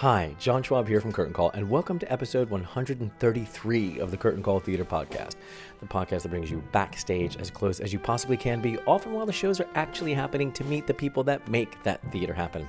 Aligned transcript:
Hi, 0.00 0.34
John 0.38 0.62
Schwab 0.62 0.88
here 0.88 0.98
from 0.98 1.12
Curtain 1.12 1.34
Call, 1.34 1.50
and 1.50 1.68
welcome 1.68 1.98
to 1.98 2.10
episode 2.10 2.48
133 2.48 3.98
of 3.98 4.10
the 4.10 4.16
Curtain 4.16 4.42
Call 4.42 4.58
Theater 4.58 4.86
Podcast, 4.86 5.34
the 5.78 5.86
podcast 5.86 6.22
that 6.22 6.30
brings 6.30 6.50
you 6.50 6.64
backstage 6.72 7.36
as 7.36 7.50
close 7.50 7.80
as 7.80 7.92
you 7.92 7.98
possibly 7.98 8.38
can 8.38 8.62
be, 8.62 8.78
often 8.86 9.12
while 9.12 9.26
the 9.26 9.32
shows 9.34 9.60
are 9.60 9.68
actually 9.74 10.14
happening 10.14 10.52
to 10.52 10.64
meet 10.64 10.86
the 10.86 10.94
people 10.94 11.22
that 11.24 11.46
make 11.50 11.82
that 11.82 12.00
theater 12.10 12.32
happen. 12.32 12.66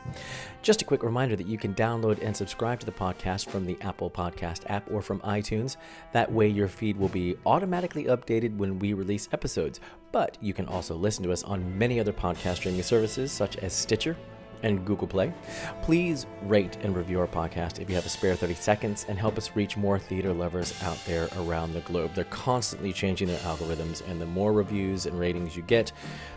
Just 0.61 0.81
a 0.81 0.85
quick 0.85 1.03
reminder 1.03 1.37
that 1.37 1.47
you 1.47 1.57
can 1.57 1.73
download 1.73 2.21
and 2.21 2.35
subscribe 2.35 2.81
to 2.81 2.85
the 2.85 2.91
podcast 2.91 3.47
from 3.47 3.65
the 3.65 3.77
Apple 3.79 4.11
Podcast 4.11 4.69
app 4.69 4.91
or 4.91 5.01
from 5.01 5.21
iTunes. 5.21 5.77
That 6.11 6.29
way, 6.29 6.49
your 6.49 6.67
feed 6.67 6.97
will 6.97 7.07
be 7.07 7.37
automatically 7.45 8.03
updated 8.07 8.57
when 8.57 8.77
we 8.77 8.91
release 8.91 9.29
episodes. 9.31 9.79
But 10.11 10.37
you 10.41 10.53
can 10.53 10.65
also 10.65 10.95
listen 10.95 11.23
to 11.23 11.31
us 11.31 11.43
on 11.43 11.77
many 11.77 11.97
other 11.97 12.11
podcast 12.11 12.57
streaming 12.57 12.83
services 12.83 13.31
such 13.31 13.55
as 13.55 13.71
Stitcher 13.71 14.17
and 14.63 14.85
Google 14.85 15.07
Play. 15.07 15.33
Please 15.81 16.25
rate 16.43 16.77
and 16.83 16.95
review 16.95 17.19
our 17.19 17.27
podcast 17.27 17.79
if 17.79 17.89
you 17.89 17.95
have 17.95 18.05
a 18.05 18.09
spare 18.09 18.35
30 18.35 18.53
seconds 18.53 19.05
and 19.07 19.17
help 19.17 19.37
us 19.37 19.55
reach 19.55 19.77
more 19.77 19.99
theater 19.99 20.33
lovers 20.33 20.73
out 20.83 20.97
there 21.05 21.29
around 21.37 21.73
the 21.73 21.81
globe. 21.81 22.11
They're 22.13 22.23
constantly 22.25 22.93
changing 22.93 23.27
their 23.27 23.39
algorithms, 23.39 24.07
and 24.07 24.21
the 24.21 24.25
more 24.25 24.53
reviews 24.53 25.05
and 25.05 25.19
ratings 25.19 25.55
you 25.55 25.63
get, 25.63 25.91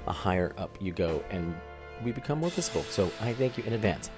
the 0.04 0.12
higher 0.12 0.54
up 0.58 0.76
you 0.80 0.92
go, 0.92 1.22
and 1.30 1.54
we 2.04 2.12
become 2.12 2.40
more 2.40 2.50
visible. 2.50 2.82
So 2.84 3.10
I 3.20 3.32
thank 3.32 3.56
you 3.56 3.64
in 3.64 3.72
advance. 3.72 4.10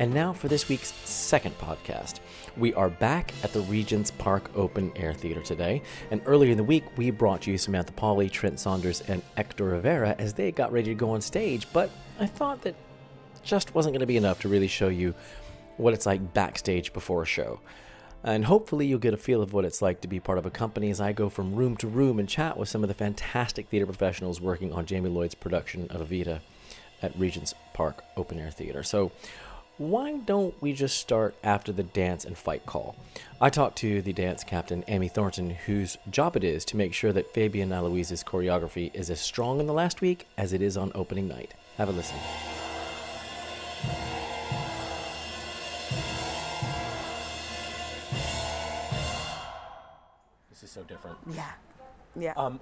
And 0.00 0.14
now 0.14 0.32
for 0.32 0.46
this 0.46 0.68
week's 0.68 0.92
second 1.04 1.58
podcast. 1.58 2.20
We 2.56 2.72
are 2.74 2.88
back 2.88 3.32
at 3.42 3.52
the 3.52 3.62
Regent's 3.62 4.12
Park 4.12 4.48
Open 4.54 4.92
Air 4.94 5.12
Theater 5.12 5.42
today. 5.42 5.82
And 6.12 6.22
earlier 6.24 6.52
in 6.52 6.56
the 6.56 6.62
week, 6.62 6.84
we 6.96 7.10
brought 7.10 7.48
you 7.48 7.58
Samantha 7.58 7.92
Pauly, 7.92 8.30
Trent 8.30 8.60
Saunders, 8.60 9.00
and 9.08 9.22
Ektor 9.36 9.72
Rivera 9.72 10.14
as 10.18 10.34
they 10.34 10.52
got 10.52 10.70
ready 10.70 10.90
to 10.90 10.94
go 10.94 11.10
on 11.10 11.20
stage. 11.20 11.66
But 11.72 11.90
I 12.20 12.26
thought 12.26 12.62
that 12.62 12.76
just 13.48 13.74
wasn't 13.74 13.94
going 13.94 14.00
to 14.00 14.06
be 14.06 14.16
enough 14.16 14.40
to 14.42 14.48
really 14.48 14.68
show 14.68 14.88
you 14.88 15.14
what 15.78 15.94
it's 15.94 16.06
like 16.06 16.34
backstage 16.34 16.92
before 16.92 17.22
a 17.22 17.26
show. 17.26 17.60
And 18.22 18.44
hopefully, 18.44 18.86
you'll 18.86 18.98
get 18.98 19.14
a 19.14 19.18
feel 19.18 19.42
of 19.42 19.52
what 19.52 19.64
it's 19.64 19.80
like 19.80 20.00
to 20.02 20.08
be 20.08 20.20
part 20.20 20.38
of 20.38 20.46
a 20.46 20.50
company 20.50 20.90
as 20.90 21.00
I 21.00 21.12
go 21.12 21.28
from 21.28 21.54
room 21.54 21.76
to 21.78 21.86
room 21.86 22.18
and 22.18 22.28
chat 22.28 22.56
with 22.56 22.68
some 22.68 22.82
of 22.82 22.88
the 22.88 22.94
fantastic 22.94 23.68
theater 23.68 23.86
professionals 23.86 24.40
working 24.40 24.72
on 24.72 24.86
Jamie 24.86 25.08
Lloyd's 25.08 25.36
production 25.36 25.88
of 25.90 26.08
Evita 26.08 26.40
at 27.00 27.16
Regent's 27.16 27.54
Park 27.74 28.04
Open 28.16 28.38
Air 28.38 28.50
Theater. 28.50 28.82
So, 28.82 29.12
why 29.78 30.16
don't 30.16 30.60
we 30.60 30.72
just 30.72 30.98
start 30.98 31.36
after 31.44 31.70
the 31.70 31.84
dance 31.84 32.24
and 32.24 32.36
fight 32.36 32.66
call? 32.66 32.96
I 33.40 33.50
talked 33.50 33.78
to 33.78 34.02
the 34.02 34.12
dance 34.12 34.42
captain, 34.42 34.84
Amy 34.88 35.06
Thornton, 35.06 35.50
whose 35.50 35.96
job 36.10 36.36
it 36.36 36.42
is 36.42 36.64
to 36.66 36.76
make 36.76 36.92
sure 36.92 37.12
that 37.12 37.32
Fabian 37.32 37.72
Aloise's 37.72 38.24
choreography 38.24 38.92
is 38.92 39.08
as 39.10 39.20
strong 39.20 39.60
in 39.60 39.68
the 39.68 39.72
last 39.72 40.00
week 40.00 40.26
as 40.36 40.52
it 40.52 40.60
is 40.60 40.76
on 40.76 40.90
opening 40.96 41.28
night. 41.28 41.54
Have 41.76 41.88
a 41.88 41.92
listen. 41.92 42.18
This 50.50 50.62
is 50.62 50.70
so 50.70 50.82
different. 50.82 51.16
Yeah. 51.32 51.44
Yeah. 52.18 52.32
Um, 52.36 52.60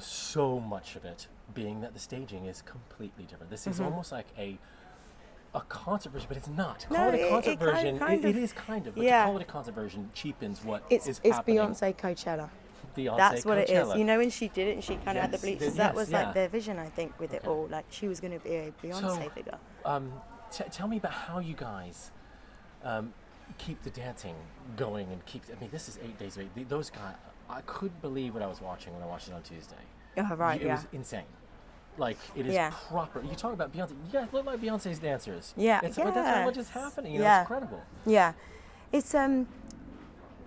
so 0.00 0.58
much 0.58 0.96
of 0.96 1.04
it 1.04 1.26
being 1.54 1.80
that 1.82 1.92
the 1.92 1.98
staging 2.00 2.46
is 2.46 2.62
completely 2.62 3.24
different. 3.24 3.50
This 3.50 3.66
is 3.66 3.80
almost 3.80 4.12
like 4.12 4.26
a 4.38 4.58
a 5.54 5.60
concert 5.62 6.12
version, 6.12 6.26
but 6.28 6.36
it's 6.36 6.48
not. 6.48 6.86
No, 6.90 6.96
call 6.98 7.08
it 7.08 7.14
a 7.14 7.26
it- 7.26 7.30
concert 7.30 7.50
it 7.52 7.58
kind- 7.58 7.74
version. 7.76 7.98
kind 7.98 8.24
it- 8.24 8.28
of- 8.30 8.36
it 8.36 8.42
is 8.42 8.52
kind 8.52 8.86
of, 8.86 8.94
but 8.94 9.04
yeah. 9.04 9.20
to 9.20 9.26
call 9.26 9.36
it 9.38 9.42
a 9.42 9.44
concert 9.46 9.74
version 9.74 10.10
cheapens 10.12 10.62
what 10.64 10.82
it's 10.90 11.06
is 11.06 11.20
it's 11.24 11.36
happening. 11.36 11.58
Beyonce 11.58 11.96
Coachella. 11.96 12.50
Beyonce 12.96 13.16
That's 13.16 13.44
what 13.46 13.58
it 13.58 13.70
is. 13.70 13.94
You 13.94 14.04
know, 14.04 14.18
when 14.18 14.28
she 14.30 14.48
did 14.48 14.68
it 14.68 14.72
and 14.72 14.84
she 14.84 14.96
kind 14.96 15.16
of 15.16 15.22
had 15.22 15.30
the 15.32 15.38
bleachers, 15.38 15.72
the- 15.72 15.78
that 15.78 15.94
was 15.94 16.10
yeah. 16.10 16.24
like 16.24 16.34
their 16.34 16.48
vision, 16.48 16.78
I 16.78 16.88
think, 16.88 17.18
with 17.18 17.32
it 17.32 17.46
all. 17.46 17.66
Like 17.68 17.86
she 17.90 18.06
was 18.08 18.20
going 18.20 18.38
to 18.38 18.44
be 18.44 18.54
a 18.54 18.72
Beyonce 18.82 19.00
So- 19.00 19.30
figure. 19.30 19.58
Um, 19.84 20.12
t- 20.56 20.64
tell 20.70 20.88
me 20.88 20.96
about 20.96 21.12
how 21.12 21.38
you 21.38 21.54
guys 21.54 22.10
um, 22.84 23.12
keep 23.58 23.82
the 23.82 23.90
dancing 23.90 24.34
going 24.76 25.08
and 25.12 25.24
keep. 25.26 25.42
I 25.54 25.60
mean, 25.60 25.70
this 25.70 25.88
is 25.88 25.98
eight 26.02 26.18
days 26.18 26.36
a 26.36 26.40
week. 26.40 26.54
Th- 26.54 26.68
Those 26.68 26.90
guys, 26.90 27.14
I 27.48 27.60
couldn't 27.62 28.00
believe 28.02 28.34
what 28.34 28.42
I 28.42 28.46
was 28.46 28.60
watching 28.60 28.92
when 28.94 29.02
I 29.02 29.06
watched 29.06 29.28
it 29.28 29.34
on 29.34 29.42
Tuesday. 29.42 29.76
Oh, 30.18 30.34
right, 30.36 30.60
It 30.60 30.66
yeah. 30.66 30.74
was 30.76 30.86
insane. 30.92 31.24
Like 31.98 32.18
it 32.34 32.46
is 32.46 32.54
Yeah. 32.54 32.72
proper. 32.88 33.22
You 33.22 33.34
talk 33.34 33.52
about 33.52 33.72
Beyonce. 33.72 33.90
You 33.90 34.12
guys 34.12 34.28
look 34.32 34.44
like 34.46 34.60
Beyonce's 34.60 34.98
dancers. 34.98 35.54
Yeah, 35.56 35.80
It's, 35.82 35.96
But 35.96 36.14
that's 36.14 36.44
what 36.46 36.56
is 36.56 36.70
happening. 36.70 37.12
You 37.14 37.18
know, 37.20 37.24
Yeah. 37.24 37.40
it's 37.42 37.50
incredible. 37.50 37.82
Yeah, 38.04 38.32
it's 38.92 39.14
um, 39.14 39.46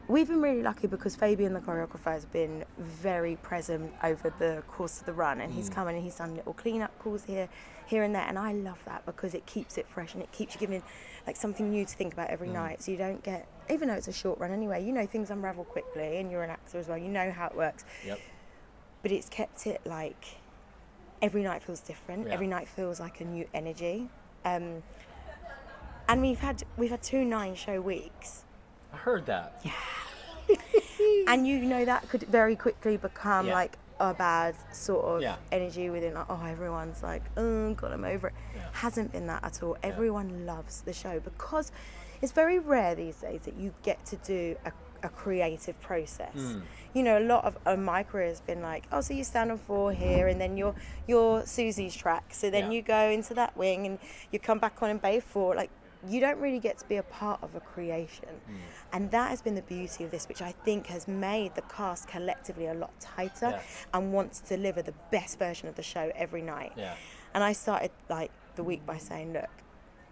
we've 0.07 0.27
been 0.27 0.41
really 0.41 0.61
lucky 0.61 0.87
because 0.87 1.15
Fabian, 1.15 1.53
the 1.53 1.59
choreographer, 1.59 2.11
has 2.11 2.25
been 2.25 2.65
very 2.77 3.35
present 3.37 3.91
over 4.03 4.31
the 4.39 4.63
course 4.67 4.99
of 4.99 5.05
the 5.07 5.13
run, 5.13 5.41
and 5.41 5.51
Mm. 5.51 5.55
he's 5.55 5.69
come 5.69 5.87
in 5.87 5.95
and 5.95 6.03
he's 6.03 6.15
done 6.17 6.35
little 6.35 6.53
clean-up 6.53 6.97
calls 6.99 7.23
here, 7.23 7.47
here 7.89 8.03
and 8.03 8.13
there, 8.13 8.25
and 8.27 8.37
I 8.37 8.53
love 8.53 8.77
that 8.85 9.05
because 9.05 9.33
it 9.33 9.45
keeps 9.47 9.77
it 9.77 9.87
fresh 9.89 10.13
and 10.13 10.21
it 10.21 10.31
keeps 10.31 10.53
you 10.53 10.59
giving 10.59 10.83
like 11.25 11.35
something 11.35 11.69
new 11.71 11.85
to 11.85 11.95
think 11.95 12.13
about 12.13 12.29
Mm. 12.29 12.33
every 12.33 12.47
night, 12.49 12.83
so 12.83 12.91
you 12.91 12.97
don't 12.97 13.23
get, 13.23 13.47
even 13.69 13.87
though 13.87 13.95
it's 13.95 14.07
a 14.07 14.13
short 14.13 14.39
run 14.39 14.51
anyway, 14.51 14.83
you 14.85 14.91
know 14.91 15.05
things 15.05 15.29
unravel 15.31 15.63
quickly, 15.65 16.17
and 16.17 16.31
you're 16.31 16.43
an 16.43 16.49
actor 16.51 16.77
as 16.77 16.87
well, 16.87 16.97
you 16.97 17.09
know 17.09 17.31
how 17.31 17.47
it 17.47 17.55
works, 17.55 17.83
Yep. 18.05 18.19
but 19.01 19.11
it's 19.11 19.27
kept 19.29 19.65
it 19.67 19.81
like 19.85 20.37
every 21.21 21.41
night 21.43 21.63
feels 21.63 21.79
different. 21.81 22.27
Yeah. 22.27 22.33
Every 22.33 22.47
night 22.47 22.67
feels 22.67 22.99
like 22.99 23.19
a 23.21 23.25
new 23.25 23.47
energy. 23.53 24.09
Um, 24.45 24.83
and 26.07 26.21
we've 26.21 26.39
had 26.39 26.63
we've 26.77 26.89
had 26.91 27.03
two 27.03 27.25
nine 27.25 27.55
show 27.55 27.81
weeks, 27.81 28.43
I 28.93 28.97
heard 28.97 29.25
that. 29.25 29.59
Yeah. 29.63 29.73
and 31.27 31.45
you 31.47 31.59
know 31.59 31.85
that 31.85 32.07
could 32.09 32.23
very 32.23 32.55
quickly 32.55 32.97
become 32.97 33.47
Yeah. 33.47 33.53
like 33.53 33.77
a 33.99 34.13
bad 34.13 34.55
sort 34.71 35.03
of 35.05 35.21
Yeah. 35.21 35.35
energy 35.51 35.89
within 35.89 36.13
like 36.13 36.25
oh 36.29 36.43
everyone's 36.45 37.03
like 37.03 37.23
oh 37.37 37.73
god 37.73 37.91
I'm 37.93 38.05
over 38.05 38.27
it. 38.27 38.33
Yeah. 38.55 38.61
Hasn't 38.73 39.11
been 39.11 39.27
that 39.27 39.43
at 39.43 39.61
all. 39.63 39.77
Everyone 39.83 40.45
loves 40.45 40.81
the 40.81 40.93
show 40.93 41.19
because 41.19 41.71
it's 42.21 42.31
very 42.31 42.59
rare 42.59 42.95
these 42.95 43.17
days 43.17 43.41
that 43.43 43.55
you 43.57 43.73
get 43.83 44.05
to 44.07 44.15
do 44.17 44.55
a, 44.65 44.71
a 45.03 45.09
creative 45.09 45.79
process. 45.81 46.33
Hmm. 46.33 46.59
You 46.93 47.03
know, 47.03 47.19
a 47.19 47.23
lot 47.23 47.45
of, 47.45 47.55
of 47.65 47.77
my 47.79 48.03
career 48.03 48.27
has 48.27 48.41
been 48.41 48.61
like, 48.61 48.85
oh, 48.91 48.99
so 49.01 49.13
you 49.13 49.23
stand 49.23 49.51
on 49.51 49.57
four 49.59 49.93
here, 49.93 50.27
and 50.27 50.41
then 50.41 50.57
you're 50.57 50.73
you're 51.07 51.45
Susie's 51.45 51.95
track, 51.95 52.33
so 52.33 52.49
then 52.49 52.65
Yeah. 52.71 52.77
you 52.77 52.81
go 52.81 53.09
into 53.09 53.33
that 53.35 53.55
wing, 53.55 53.85
and 53.85 53.99
you 54.31 54.39
come 54.39 54.57
back 54.59 54.81
on 54.81 54.89
in 54.89 54.97
bay 54.97 55.19
four. 55.19 55.55
Like, 55.55 55.69
you 56.07 56.19
don't 56.21 56.39
really 56.39 56.59
get 56.59 56.77
to 56.79 56.87
be 56.87 56.95
a 56.97 57.03
part 57.03 57.41
of 57.43 57.55
a 57.55 57.59
creation, 57.59 58.29
Hmm. 58.45 58.55
and 58.93 59.11
that 59.11 59.29
has 59.31 59.41
been 59.41 59.55
the 59.55 59.61
beauty 59.63 60.03
of 60.03 60.11
this, 60.11 60.27
which 60.27 60.41
I 60.41 60.51
think 60.53 60.87
has 60.87 61.07
made 61.07 61.55
the 61.55 61.61
cast 61.63 62.07
collectively 62.07 62.67
a 62.67 62.73
lot 62.73 62.97
tighter 62.99 63.49
Yeah. 63.49 63.61
and 63.93 64.13
want 64.13 64.33
to 64.33 64.43
deliver 64.45 64.81
the 64.81 64.93
best 65.11 65.37
version 65.39 65.67
of 65.67 65.75
the 65.75 65.83
show 65.83 66.11
every 66.15 66.41
night. 66.41 66.71
Yeah. 66.77 66.95
And 67.33 67.43
I 67.43 67.51
started 67.53 67.91
like 68.09 68.31
the 68.55 68.63
week 68.63 68.85
by 68.85 68.97
saying, 68.97 69.33
look, 69.33 69.49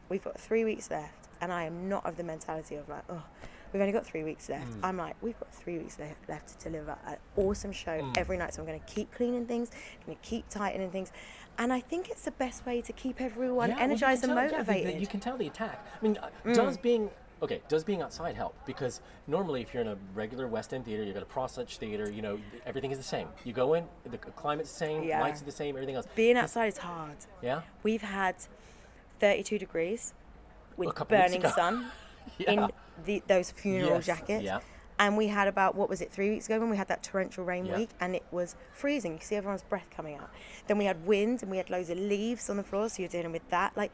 we've 0.09 0.23
got 0.23 0.39
three 0.39 0.65
weeks 0.65 0.91
left, 0.91 1.27
and 1.41 1.53
I 1.53 1.63
am 1.63 1.87
not 1.87 2.05
of 2.05 2.17
the 2.17 2.23
mentality 2.23 2.75
of 2.75 2.89
like, 2.89 3.03
oh, 3.09 3.23
we've 3.71 3.81
only 3.81 3.93
got 3.93 4.05
three 4.05 4.23
weeks 4.23 4.49
left. 4.49 4.71
Mm. 4.71 4.79
I'm 4.83 4.97
like, 4.97 5.15
we've 5.21 5.39
got 5.39 5.53
three 5.53 5.77
weeks 5.77 5.99
le- 5.99 6.15
left 6.27 6.57
to 6.59 6.69
deliver 6.69 6.97
an 7.05 7.17
awesome 7.37 7.71
show 7.71 8.01
Mm. 8.01 8.17
every 8.17 8.37
night. 8.37 8.53
So 8.53 8.61
I'm 8.61 8.67
going 8.67 8.79
to 8.79 8.85
keep 8.85 9.11
cleaning 9.13 9.45
things, 9.45 9.71
I'm 9.99 10.05
going 10.05 10.17
to 10.21 10.23
keep 10.23 10.47
tightening 10.49 10.91
things, 10.91 11.11
and 11.57 11.73
I 11.73 11.79
think 11.79 12.09
it's 12.09 12.23
the 12.23 12.31
best 12.31 12.65
way 12.65 12.81
to 12.81 12.93
keep 12.93 13.19
everyone 13.21 13.69
Yeah, 13.69 13.79
energized 13.79 14.21
can 14.21 14.31
and 14.31 14.37
tell- 14.39 14.49
yeah, 14.51 14.57
motivated. 14.57 15.01
you 15.01 15.07
can 15.07 15.19
tell 15.19 15.37
the 15.37 15.47
attack. 15.47 15.85
I 15.99 16.03
mean, 16.03 16.17
uh, 16.21 16.29
Mm. 16.45 16.55
does 16.55 16.77
being 16.77 17.09
okay? 17.41 17.61
Does 17.67 17.83
being 17.83 18.01
outside 18.01 18.35
help? 18.35 18.55
Because 18.65 19.01
normally, 19.27 19.61
if 19.61 19.73
you're 19.73 19.81
in 19.81 19.87
a 19.89 19.97
regular 20.13 20.47
West 20.47 20.73
End 20.73 20.85
theater, 20.85 21.03
you've 21.03 21.13
got 21.13 21.23
a 21.23 21.25
Prosech 21.25 21.69
theater. 21.77 22.09
You 22.11 22.21
know, 22.21 22.39
everything 22.65 22.91
is 22.91 22.97
the 22.97 23.03
same. 23.03 23.27
You 23.43 23.53
go 23.53 23.73
in, 23.75 23.85
the 24.05 24.17
climate's 24.17 24.71
the 24.71 24.77
same, 24.77 25.03
Yeah. 25.03 25.21
lights 25.21 25.41
are 25.41 25.45
the 25.45 25.51
same, 25.51 25.75
everything 25.75 25.95
else. 25.95 26.07
Being 26.15 26.37
outside 26.37 26.67
is 26.67 26.77
hard. 26.79 27.17
Yeah. 27.41 27.61
We've 27.83 28.01
had 28.01 28.35
32 29.19 29.57
degrees 29.59 30.13
with 30.77 30.93
burning 31.07 31.41
sun 31.49 31.91
Yeah. 32.37 32.51
in 32.51 32.71
the, 33.05 33.23
those 33.27 33.51
funeral 33.51 33.95
Yes, 33.95 34.05
jackets. 34.05 34.43
yeah. 34.43 34.59
And 34.99 35.15
we 35.15 35.27
had 35.27 35.47
about, 35.47 35.75
what 35.75 35.89
was 35.89 36.01
it, 36.01 36.11
three 36.11 36.29
weeks 36.31 36.47
ago 36.47 36.59
when 36.59 36.69
we 36.69 36.77
had 36.77 36.87
that 36.87 37.03
torrential 37.03 37.43
rain 37.45 37.65
Yeah. 37.67 37.77
week 37.77 37.89
and 37.99 38.15
it 38.15 38.23
was 38.31 38.55
freezing. 38.73 39.11
You 39.13 39.17
could 39.19 39.27
see 39.27 39.35
everyone's 39.35 39.61
breath 39.63 39.85
coming 39.95 40.15
out. 40.15 40.29
Then 40.67 40.77
we 40.79 40.85
had 40.85 41.05
wind 41.05 41.43
and 41.43 41.51
we 41.51 41.57
had 41.57 41.69
loads 41.69 41.89
of 41.91 41.97
leaves 41.99 42.49
on 42.49 42.57
the 42.57 42.63
floor, 42.63 42.89
so 42.89 43.01
you're 43.03 43.09
dealing 43.09 43.31
with 43.31 43.47
that. 43.49 43.77
Like, 43.77 43.91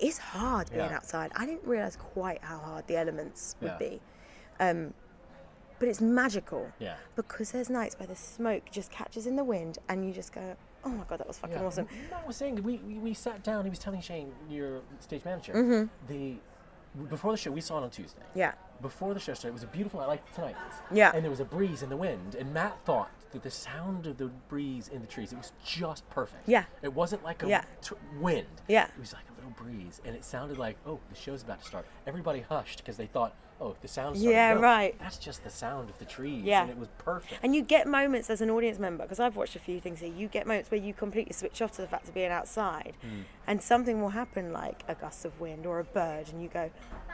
it's 0.00 0.16
hard 0.18 0.70
being 0.70 0.80
Yeah. 0.80 0.96
outside. 0.96 1.30
I 1.36 1.44
didn't 1.44 1.64
realise 1.66 1.96
quite 1.96 2.42
how 2.42 2.58
hard 2.58 2.86
the 2.86 2.96
elements 2.96 3.54
would 3.60 3.72
Yeah. 3.72 3.78
be. 3.78 4.00
Um, 4.58 4.94
but 5.78 5.88
it's 5.88 6.00
magical 6.00 6.72
Yeah. 6.78 6.96
because 7.16 7.50
there's 7.52 7.68
nights 7.68 7.98
where 7.98 8.06
the 8.06 8.16
smoke 8.16 8.70
just 8.70 8.90
catches 8.90 9.26
in 9.26 9.36
the 9.36 9.44
wind 9.44 9.78
and 9.90 10.06
you 10.06 10.12
just 10.14 10.32
go, 10.32 10.56
oh 10.84 10.88
my 10.88 11.04
god, 11.04 11.18
that 11.18 11.26
was 11.28 11.36
fucking 11.38 11.56
Yeah. 11.56 11.64
awesome. 11.66 11.86
Matt 12.10 12.26
was 12.26 12.36
saying 12.36 12.62
we, 12.62 12.78
we, 12.78 12.94
we 12.98 13.12
sat 13.14 13.42
down. 13.42 13.64
He 13.64 13.70
was 13.70 13.78
telling 13.78 14.00
Shane, 14.00 14.32
your 14.48 14.80
stage 15.00 15.24
manager, 15.24 15.52
Mm-hmm. 15.52 15.88
the 16.08 16.36
before 17.08 17.32
the 17.32 17.36
show 17.38 17.50
we 17.50 17.60
saw 17.60 17.78
it 17.78 17.84
on 17.84 17.90
Tuesday. 17.90 18.22
Yeah. 18.34 18.52
Before 18.82 19.14
the 19.14 19.20
show 19.20 19.34
started, 19.34 19.48
it 19.48 19.54
was 19.54 19.62
a 19.62 19.66
beautiful 19.68 20.00
night 20.00 20.06
like 20.08 20.34
tonight. 20.34 20.56
Yeah. 20.92 21.12
And 21.14 21.22
there 21.24 21.30
was 21.30 21.40
a 21.40 21.44
breeze 21.44 21.82
in 21.82 21.88
the 21.88 21.96
wind, 21.96 22.34
and 22.34 22.52
Matt 22.52 22.76
thought 22.84 23.10
that 23.32 23.42
the 23.42 23.50
sound 23.50 24.06
of 24.06 24.16
the 24.18 24.26
breeze 24.48 24.88
in 24.88 25.00
the 25.00 25.06
trees 25.06 25.32
it 25.32 25.36
was 25.38 25.52
just 25.64 26.08
perfect. 26.10 26.48
Yeah. 26.48 26.64
It 26.82 26.92
wasn't 26.92 27.24
like 27.24 27.42
a 27.42 27.48
Yeah. 27.48 27.64
tr- 27.82 27.94
wind. 28.20 28.46
Yeah. 28.68 28.84
It 28.86 29.00
was 29.00 29.12
like 29.12 29.24
a 29.28 29.33
little 29.44 29.64
breeze, 29.64 30.00
and 30.04 30.14
it 30.14 30.24
sounded 30.24 30.58
like 30.58 30.76
oh 30.86 30.98
the 31.10 31.16
show's 31.16 31.42
about 31.42 31.60
to 31.60 31.66
start. 31.66 31.86
Everybody 32.06 32.40
hushed 32.40 32.78
because 32.78 32.96
they 32.96 33.06
thought 33.06 33.34
oh 33.60 33.76
the 33.82 33.88
sound's. 33.88 34.22
Yeah, 34.22 34.54
No, 34.54 34.60
right. 34.60 34.96
That's 34.98 35.18
just 35.18 35.44
the 35.44 35.50
sound 35.50 35.90
of 35.90 35.98
the 35.98 36.04
trees. 36.04 36.44
Yeah. 36.44 36.62
And 36.62 36.70
it 36.70 36.78
was 36.78 36.88
perfect. 36.98 37.40
And 37.42 37.54
you 37.54 37.62
get 37.62 37.86
moments 37.86 38.30
as 38.30 38.40
an 38.40 38.50
audience 38.50 38.78
member, 38.78 39.04
because 39.04 39.20
I've 39.20 39.36
watched 39.36 39.56
a 39.56 39.60
few 39.60 39.80
things 39.80 40.00
here, 40.00 40.12
you 40.12 40.28
get 40.28 40.46
moments 40.46 40.70
where 40.70 40.80
you 40.80 40.92
completely 40.94 41.32
switch 41.32 41.62
off 41.62 41.72
to 41.72 41.82
the 41.82 41.88
fact 41.88 42.08
of 42.08 42.14
being 42.14 42.30
outside 42.30 42.94
Hmm. 43.02 43.20
and 43.46 43.62
something 43.62 44.00
will 44.02 44.10
happen 44.10 44.52
like 44.52 44.82
a 44.88 44.94
gust 44.94 45.24
of 45.24 45.40
wind 45.40 45.66
or 45.66 45.78
a 45.78 45.84
bird 45.84 46.28
and 46.32 46.42
you 46.42 46.48
go, 46.48 46.70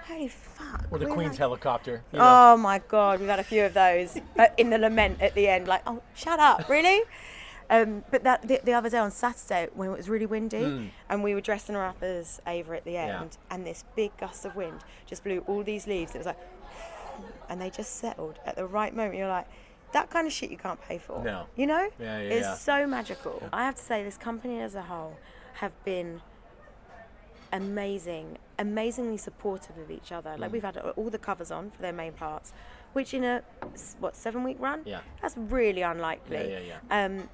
holy 0.07 0.29
fuck. 0.29 0.87
or 0.91 0.99
the 0.99 1.07
Queen's 1.07 1.33
like- 1.33 1.39
helicopter. 1.39 2.03
You 2.13 2.19
know? 2.19 2.25
Oh 2.53 2.57
my 2.57 2.79
god, 2.89 3.21
we've 3.21 3.29
had 3.29 3.39
a 3.39 3.45
few 3.45 3.65
of 3.65 3.75
those 3.75 4.17
uh, 4.39 4.47
in 4.57 4.71
the 4.71 4.79
lament 4.79 5.21
at 5.21 5.35
the 5.35 5.47
end. 5.49 5.69
Like, 5.69 5.83
oh, 5.87 6.03
shut 6.15 6.39
up, 6.41 6.69
really? 6.69 7.03
Um, 7.71 8.03
but 8.11 8.25
that 8.25 8.43
the, 8.49 8.61
the 8.65 8.73
other 8.73 8.91
day 8.91 8.99
on 8.99 9.11
Saturday 9.13 9.69
when 9.75 9.91
it 9.91 9.97
was 9.97 10.09
really 10.09 10.27
windy 10.27 10.91
and 11.09 11.23
we 11.23 11.35
were 11.35 11.41
dressing 11.41 11.77
her 11.77 11.85
up 11.85 12.03
as 12.03 12.41
Ava 12.47 12.77
at 12.79 12.85
the 12.85 12.91
Hmm. 12.91 12.97
Yeah. 12.97 13.21
end, 13.23 13.39
and 13.51 13.65
this 13.65 13.85
big 13.95 14.11
gust 14.19 14.45
of 14.45 14.57
wind 14.57 14.81
just 15.07 15.23
blew 15.23 15.45
all 15.47 15.63
these 15.63 15.87
leaves. 15.87 16.15
It 16.15 16.19
was 16.19 16.27
like, 16.27 16.39
and 17.49 17.61
they 17.61 17.71
just 17.71 17.97
settled 17.97 18.41
at 18.45 18.57
the 18.57 18.67
right 18.67 18.95
moment. 18.95 19.17
You're 19.17 19.29
like, 19.29 19.47
that 19.93 20.11
kind 20.11 20.27
of 20.27 20.33
shit 20.33 20.51
you 20.51 20.57
can't 20.57 20.81
pay 20.83 20.99
for. 20.99 21.23
No. 21.25 21.47
You 21.57 21.67
know? 21.67 21.89
Yeah, 21.99 22.19
yeah, 22.21 22.29
It's 22.29 22.47
yeah. 22.47 22.55
so 22.55 22.87
magical. 22.87 23.49
I 23.53 23.65
have 23.65 23.77
to 23.77 23.83
say, 23.83 24.03
this 24.03 24.17
company 24.17 24.61
as 24.61 24.75
a 24.75 24.83
whole 24.83 25.17
have 25.55 25.73
been 25.85 26.21
amazing, 27.53 28.39
amazingly 28.59 29.17
supportive 29.17 29.77
of 29.79 29.91
each 29.91 30.13
other. 30.13 30.31
Mm. 30.31 30.39
Like 30.39 30.53
we've 30.53 30.63
had 30.63 30.77
all 30.77 31.11
the 31.11 31.19
covers 31.19 31.51
on 31.51 31.71
for 31.71 31.83
their 31.83 31.93
main 31.93 32.13
parts, 32.13 32.53
which 32.93 33.13
in 33.15 33.25
a 33.25 33.43
what 33.99 34.17
seven 34.17 34.45
week 34.45 34.57
run, 34.61 34.83
Yeah. 34.85 35.01
that's 35.21 35.37
really 35.37 35.83
unlikely. 35.83 36.37
Yeah, 36.51 36.59
yeah, 36.61 36.77
yeah. 36.91 37.05
Um, 37.05 37.29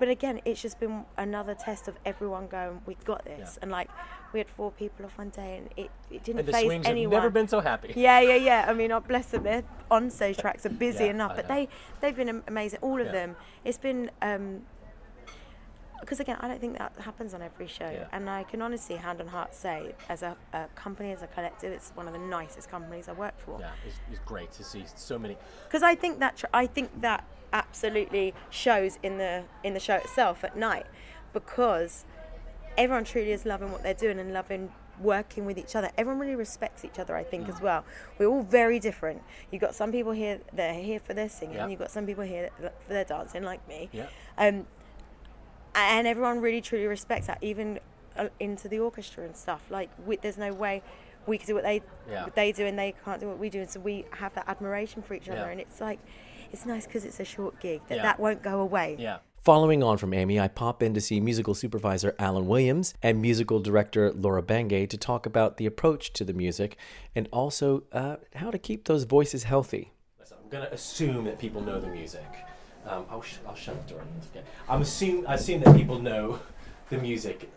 but 0.00 0.08
again, 0.08 0.40
it's 0.44 0.60
just 0.62 0.80
been 0.80 1.04
another 1.16 1.54
test 1.54 1.86
of 1.86 1.94
everyone 2.04 2.48
going, 2.48 2.80
"We've 2.86 3.04
got 3.04 3.24
this," 3.24 3.50
Yeah. 3.52 3.58
and 3.62 3.70
like 3.70 3.88
we 4.32 4.40
had 4.40 4.48
four 4.48 4.72
people 4.72 5.04
off 5.04 5.16
one 5.18 5.28
day, 5.28 5.58
and 5.58 5.68
it, 5.76 5.90
it 6.10 6.24
didn't 6.24 6.40
And 6.40 6.48
the 6.48 6.52
phase 6.52 6.70
anyone. 6.86 7.12
have 7.12 7.22
never 7.22 7.30
been 7.30 7.46
so 7.48 7.60
happy. 7.60 7.92
Yeah, 7.96 8.20
yeah, 8.20 8.34
yeah. 8.36 8.64
I 8.66 8.72
mean, 8.72 8.90
oh, 8.92 9.00
bless 9.00 9.26
them. 9.26 9.42
Their 9.44 9.62
on-stage 9.90 10.38
tracks 10.44 10.64
are 10.66 10.70
busy 10.70 11.04
Yeah, 11.04 11.10
enough, 11.10 11.36
but 11.36 11.46
they 11.48 11.68
they've 12.00 12.16
been 12.16 12.42
amazing. 12.48 12.80
All 12.82 12.98
of 13.00 13.06
Yeah. 13.08 13.12
them. 13.12 13.36
It's 13.64 13.78
been 13.78 14.10
um, 14.22 14.62
because 16.00 16.18
again, 16.18 16.38
I 16.40 16.48
don't 16.48 16.60
think 16.62 16.78
that 16.78 16.92
happens 17.00 17.34
on 17.34 17.42
every 17.42 17.66
show, 17.66 18.06
and 18.10 18.30
I 18.30 18.44
can 18.44 18.62
honestly, 18.62 18.96
hand 18.96 19.20
on 19.20 19.26
heart, 19.26 19.54
say, 19.54 19.94
as 20.08 20.22
a, 20.22 20.34
a 20.54 20.64
company, 20.74 21.12
as 21.12 21.20
a 21.22 21.26
collective, 21.26 21.72
it's 21.72 21.90
one 21.94 22.06
of 22.06 22.14
the 22.14 22.18
nicest 22.18 22.70
companies 22.70 23.06
I 23.06 23.12
work 23.12 23.38
for. 23.38 23.58
Yeah, 23.60 23.70
it's, 23.86 23.96
it's 24.10 24.20
great 24.24 24.50
to 24.52 24.64
see 24.64 24.84
so 24.96 25.18
many. 25.18 25.36
Because 25.64 25.82
I 25.82 25.94
think 25.94 26.18
that 26.20 26.38
tr- 26.38 26.46
I 26.54 26.66
think 26.66 27.02
that 27.02 27.24
absolutely 27.52 28.34
shows 28.50 28.98
in 29.02 29.18
the 29.18 29.44
in 29.64 29.74
the 29.74 29.80
show 29.80 29.94
itself 29.96 30.44
at 30.44 30.56
night, 30.56 30.86
because 31.32 32.04
everyone 32.76 33.04
truly 33.04 33.32
is 33.32 33.44
loving 33.44 33.70
what 33.72 33.82
they're 33.82 33.94
doing 33.94 34.18
and 34.18 34.32
loving 34.32 34.72
working 35.00 35.46
with 35.46 35.56
each 35.56 35.74
other. 35.74 35.90
Everyone 35.96 36.20
really 36.20 36.34
respects 36.36 36.84
each 36.84 36.98
other, 36.98 37.16
I 37.16 37.24
think, 37.24 37.46
Mm. 37.46 37.54
as 37.54 37.60
well. 37.62 37.84
We're 38.18 38.26
all 38.26 38.42
very 38.42 38.78
different. 38.78 39.22
You've 39.50 39.62
got 39.62 39.74
some 39.74 39.90
people 39.92 40.12
here 40.12 40.40
that 40.52 40.70
are 40.76 40.78
here 40.78 41.00
for 41.00 41.14
their 41.14 41.28
singing, 41.30 41.56
Yeah. 41.56 41.68
you've 41.68 41.78
got 41.78 41.90
some 41.90 42.04
people 42.04 42.22
here 42.24 42.50
that- 42.60 42.82
for 42.82 42.92
their 42.92 43.04
dancing, 43.04 43.42
like 43.42 43.66
me. 43.66 43.88
Yeah. 43.92 44.06
Um, 44.36 44.66
and 45.74 46.06
everyone 46.06 46.40
really 46.40 46.60
truly 46.60 46.86
respects 46.86 47.28
that, 47.28 47.38
even 47.40 47.80
uh, 48.16 48.28
into 48.40 48.68
the 48.68 48.78
orchestra 48.78 49.24
and 49.24 49.36
stuff. 49.36 49.62
Like, 49.70 49.88
we, 50.04 50.16
there's 50.16 50.36
no 50.36 50.52
way 50.52 50.82
we 51.26 51.38
can 51.38 51.46
do 51.46 51.54
what 51.54 51.62
they 51.62 51.80
Yeah. 52.10 52.24
what 52.24 52.34
they 52.34 52.50
do 52.52 52.66
and 52.66 52.78
they 52.78 52.92
can't 53.04 53.20
do 53.20 53.28
what 53.28 53.38
we 53.38 53.48
do, 53.48 53.60
and 53.60 53.70
so 53.70 53.80
we 53.80 54.04
have 54.18 54.34
that 54.34 54.48
admiration 54.48 55.00
for 55.00 55.14
each 55.14 55.28
Yeah. 55.28 55.34
other. 55.34 55.50
And 55.50 55.60
it's 55.60 55.80
like, 55.80 55.98
it's 56.52 56.66
nice 56.66 56.86
because 56.86 57.04
it's 57.04 57.20
a 57.20 57.24
short 57.24 57.60
gig 57.60 57.80
that 57.88 57.96
Yeah. 57.96 58.02
that 58.02 58.20
won't 58.20 58.42
go 58.42 58.60
away. 58.60 58.96
Yeah. 58.98 59.18
Following 59.42 59.82
on 59.82 59.96
from 59.96 60.12
Amy, 60.12 60.38
I 60.38 60.48
pop 60.48 60.82
in 60.82 60.92
to 60.92 61.00
see 61.00 61.18
musical 61.18 61.54
supervisor 61.54 62.14
Alan 62.18 62.46
Williams 62.46 62.92
and 63.02 63.22
musical 63.22 63.58
director 63.58 64.12
Laura 64.12 64.42
Bangay 64.42 64.86
to 64.90 64.98
talk 64.98 65.24
about 65.24 65.56
the 65.56 65.64
approach 65.64 66.12
to 66.12 66.24
the 66.24 66.34
music 66.34 66.76
and 67.16 67.26
also 67.32 67.84
uh, 67.92 68.16
how 68.34 68.50
to 68.50 68.58
keep 68.58 68.84
those 68.84 69.04
voices 69.04 69.44
healthy. 69.44 69.92
I'm 70.20 70.50
going 70.50 70.66
to 70.66 70.74
assume 70.74 71.24
that 71.24 71.38
people 71.38 71.62
know 71.62 71.80
the 71.80 71.86
music. 71.86 72.26
Um, 72.86 73.06
I'll, 73.08 73.22
sh- 73.22 73.36
I'll 73.46 73.54
shut 73.54 73.86
the 73.86 73.94
door. 73.94 74.02
Okay. 74.34 74.44
I'm 74.68 74.82
assume 74.82 75.24
I 75.26 75.34
assume 75.34 75.60
that 75.62 75.74
people 75.76 75.98
know 76.00 76.40
the 76.90 76.98
music 76.98 77.50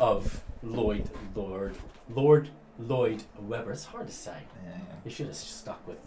of 0.00 0.42
Lloyd 0.62 1.10
Lord 1.34 1.74
Lord 2.08 2.48
Lloyd 2.78 3.24
Webber. 3.40 3.72
It's 3.72 3.84
hard 3.86 4.06
to 4.06 4.12
say. 4.12 4.36
You 5.04 5.10
should 5.10 5.26
have 5.26 5.36
stuck 5.36 5.86
with. 5.88 5.98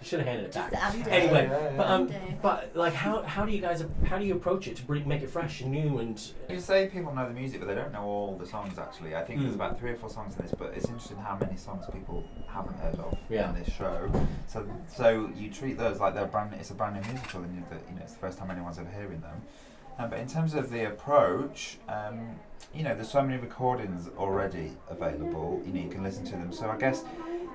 You 0.00 0.06
should 0.06 0.18
have 0.20 0.28
handed 0.28 0.46
it 0.46 0.52
back. 0.52 0.74
Andy. 0.94 1.10
Anyway, 1.10 1.48
Yeah, 1.50 1.58
yeah, 1.70 1.76
but 1.76 1.86
um, 1.88 2.02
Andy. 2.12 2.36
but 2.42 2.70
like, 2.76 2.92
how 2.92 3.22
how 3.22 3.46
do 3.46 3.52
you 3.52 3.60
guys 3.62 3.82
how 4.04 4.18
do 4.18 4.26
you 4.26 4.34
approach 4.34 4.68
it 4.68 4.76
to 4.76 4.82
bring, 4.82 5.08
make 5.08 5.22
it 5.22 5.30
fresh 5.30 5.62
and 5.62 5.72
new 5.72 5.98
and 6.00 6.20
You 6.50 6.60
say 6.60 6.88
people 6.88 7.14
know 7.14 7.26
the 7.26 7.32
music, 7.34 7.60
but 7.60 7.66
they 7.68 7.74
don't 7.74 7.92
know 7.92 8.02
all 8.02 8.36
the 8.36 8.46
songs. 8.46 8.78
Actually, 8.78 9.16
I 9.16 9.24
think 9.24 9.40
there's 9.40 9.52
Mm. 9.52 9.56
about 9.56 9.78
three 9.80 9.92
or 9.92 9.96
four 9.96 10.10
songs 10.10 10.36
in 10.36 10.42
this, 10.42 10.54
but 10.58 10.74
it's 10.76 10.84
interesting 10.86 11.16
how 11.16 11.36
many 11.40 11.56
songs 11.56 11.86
people 11.92 12.24
haven't 12.46 12.78
heard 12.78 12.98
of 13.00 13.16
Yeah. 13.30 13.48
in 13.50 13.56
this 13.64 13.72
show. 13.74 14.10
So, 14.48 14.66
so 14.86 15.30
you 15.34 15.50
treat 15.50 15.78
those 15.78 15.98
like 15.98 16.14
they're 16.14 16.26
brand. 16.26 16.52
It's 16.54 16.70
a 16.70 16.74
brand 16.74 16.96
new 16.96 17.02
musical, 17.10 17.42
and 17.42 17.54
you, 17.56 17.62
that, 17.70 17.80
you 17.88 17.94
know 17.96 18.02
it's 18.02 18.12
the 18.12 18.18
first 18.20 18.38
time 18.38 18.50
anyone's 18.50 18.78
ever 18.78 18.90
hearing 18.90 19.20
them. 19.22 19.40
Um, 19.98 20.10
but 20.10 20.18
in 20.18 20.28
terms 20.28 20.52
of 20.52 20.68
the 20.70 20.88
approach, 20.88 21.78
um, 21.88 22.38
you 22.74 22.82
know, 22.82 22.94
there's 22.94 23.08
so 23.10 23.22
many 23.22 23.40
recordings 23.40 24.10
already 24.18 24.72
available. 24.90 25.62
You 25.64 25.72
know, 25.72 25.80
you 25.80 25.88
can 25.88 26.02
listen 26.02 26.22
to 26.26 26.32
them. 26.32 26.52
So 26.52 26.68
I 26.68 26.76
guess 26.76 27.02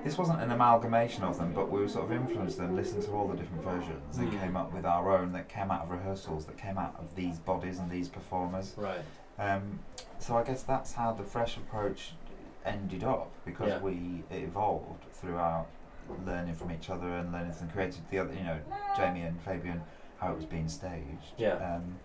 this 0.04 0.18
wasn't 0.18 0.40
an 0.40 0.50
amalgamation 0.50 1.22
of 1.24 1.38
them, 1.38 1.52
but 1.52 1.70
we 1.70 1.80
were 1.80 1.88
sort 1.88 2.04
of 2.06 2.12
influenced 2.12 2.58
them, 2.58 2.74
listened 2.76 3.02
to 3.04 3.12
all 3.12 3.28
the 3.28 3.36
different 3.36 3.62
versions, 3.62 4.18
and 4.18 4.30
Mm. 4.32 4.40
came 4.40 4.56
up 4.56 4.72
with 4.72 4.84
our 4.84 5.10
own 5.16 5.32
that 5.32 5.48
came 5.48 5.70
out 5.70 5.82
of 5.82 5.90
rehearsals, 5.90 6.46
that 6.46 6.56
came 6.58 6.78
out 6.78 6.94
of 6.98 7.14
these 7.14 7.38
bodies 7.38 7.78
and 7.78 7.90
these 7.90 8.08
performers. 8.08 8.74
right? 8.76 9.00
Um, 9.38 9.78
so 10.18 10.36
I 10.36 10.42
guess 10.44 10.62
that's 10.62 10.92
how 10.94 11.12
the 11.12 11.22
fresh 11.24 11.56
approach 11.56 12.14
ended 12.64 13.02
up 13.02 13.30
because 13.44 13.68
Yeah. 13.68 13.80
we 13.80 14.22
it 14.30 14.42
evolved 14.44 15.04
throughout 15.12 15.66
learning 16.26 16.54
from 16.54 16.70
each 16.70 16.90
other 16.90 17.08
and 17.08 17.32
learning 17.32 17.52
from 17.52 17.68
created 17.70 18.02
the 18.10 18.18
other 18.18 18.32
you 18.34 18.44
know 18.44 18.58
Jamie 18.96 19.22
and 19.22 19.40
Fabian 19.40 19.82
how 20.18 20.32
it 20.32 20.36
was 20.36 20.44
being 20.44 20.68
staged. 20.68 21.32
Yeah. 21.36 21.54
Um, 21.54 21.96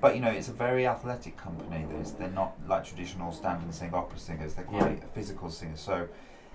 but 0.00 0.14
you 0.14 0.20
know 0.22 0.30
it's 0.30 0.48
a 0.48 0.52
very 0.52 0.86
athletic 0.86 1.36
company. 1.36 1.84
They're 2.18 2.28
not 2.30 2.54
like 2.66 2.84
traditional 2.84 3.32
stand 3.32 3.62
and 3.64 3.74
sing 3.74 3.92
opera 3.92 4.18
singers. 4.18 4.54
They're 4.54 4.66
Yeah. 4.70 4.78
quite 4.80 5.04
physical 5.12 5.50
singers. 5.50 5.80
So 5.80 6.08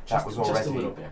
Just, 0.06 0.10
that 0.10 0.26
was 0.26 0.36
just 0.36 0.50
already 0.50 0.70
a 0.70 0.74
little 0.74 0.92
bit. 0.92 1.12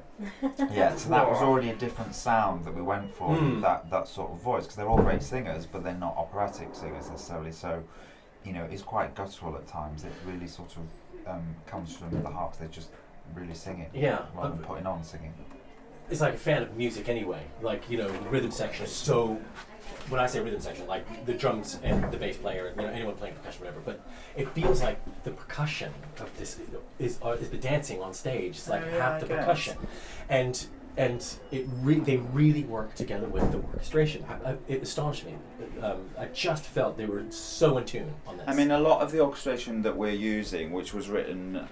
yeah, 0.74 0.95
so 0.95 1.10
that 1.10 1.29
was 1.29 1.39
already 1.41 1.69
a 1.69 1.75
different 1.75 2.13
sound 2.13 2.65
that 2.65 2.75
we 2.75 2.81
went 2.81 3.10
for, 3.13 3.29
Mm. 3.29 3.62
that 3.62 3.89
that 3.89 4.07
sort 4.07 4.31
of 4.31 4.41
voice, 4.41 4.63
because 4.63 4.75
they're 4.75 4.89
all 4.89 5.01
great 5.01 5.24
singers, 5.24 5.65
but 5.65 5.83
they're 5.83 5.93
not 5.93 6.15
operatic 6.17 6.69
singers 6.74 7.10
necessarily. 7.10 7.51
So, 7.51 7.83
you 8.43 8.53
know, 8.53 8.65
it's 8.69 8.81
quite 8.81 9.15
guttural 9.15 9.55
at 9.55 9.65
times. 9.67 10.03
It 10.03 10.12
really 10.25 10.48
sort 10.48 10.75
of 10.77 11.27
um, 11.27 11.55
comes 11.67 11.95
from 11.95 12.21
the 12.21 12.29
heart. 12.29 12.57
they're 12.60 12.67
just 12.67 12.89
really 13.36 13.53
singing, 13.53 13.89
Yeah, 13.93 14.25
rather 14.36 14.55
than 14.55 14.63
uh, 14.63 14.67
putting 14.67 14.86
on 14.86 15.03
singing. 15.03 15.33
It's 16.10 16.19
like 16.19 16.33
a 16.33 16.38
fan 16.38 16.62
of 16.63 16.75
music 16.75 17.07
anyway. 17.07 17.43
Like 17.62 17.89
you 17.89 17.98
know, 17.98 18.10
the 18.12 18.29
rhythm 18.29 18.51
section 18.51 18.86
is 18.86 18.91
so. 18.91 19.39
When 20.10 20.19
I 20.19 20.25
say 20.27 20.39
rhythm 20.41 20.60
section, 20.60 20.88
like 20.88 21.25
the 21.25 21.33
drums 21.33 21.79
and 21.83 22.12
the 22.12 22.17
bass 22.17 22.36
player, 22.38 22.74
you 22.75 22.81
know, 22.81 22.88
anyone 22.89 23.15
playing 23.15 23.36
percussion, 23.36 23.62
whatever. 23.62 23.79
But 23.86 24.01
it 24.36 24.50
feels 24.50 24.81
like 24.81 25.00
the 25.24 25.31
percussion 25.31 25.93
of 26.19 26.29
this 26.38 26.60
is 27.01 27.20
uh, 27.24 27.29
is 27.31 27.50
the 27.50 27.58
dancing 27.58 28.01
on 28.01 28.13
stage. 28.13 28.58
It's 28.58 28.70
like 28.70 28.84
Oh, 28.84 28.88
yeah, 28.89 28.98
half 28.98 29.13
I 29.15 29.20
the 29.20 29.25
guess. 29.27 29.39
percussion, 29.46 29.77
and 30.29 30.65
and 30.98 31.25
it 31.51 31.65
re- 31.81 32.00
they 32.00 32.17
really 32.17 32.63
work 32.63 32.93
together 32.96 33.27
with 33.27 33.50
the 33.51 33.58
orchestration. 33.60 34.25
I, 34.29 34.51
I, 34.51 34.58
it 34.67 34.84
astonished 34.84 35.25
me. 35.25 35.36
Um, 35.81 36.01
I 36.20 36.25
just 36.25 36.65
felt 36.65 36.98
they 36.98 37.05
were 37.05 37.24
so 37.29 37.77
in 37.77 37.86
tune 37.86 38.13
on 38.27 38.38
this. 38.38 38.46
I 38.48 38.53
mean, 38.53 38.72
a 38.72 38.79
lot 38.79 39.01
of 39.01 39.12
the 39.12 39.22
orchestration 39.22 39.81
that 39.84 39.96
we're 39.96 40.12
using, 40.12 40.72
which 40.74 40.93
was 40.93 41.08
written, 41.10 41.65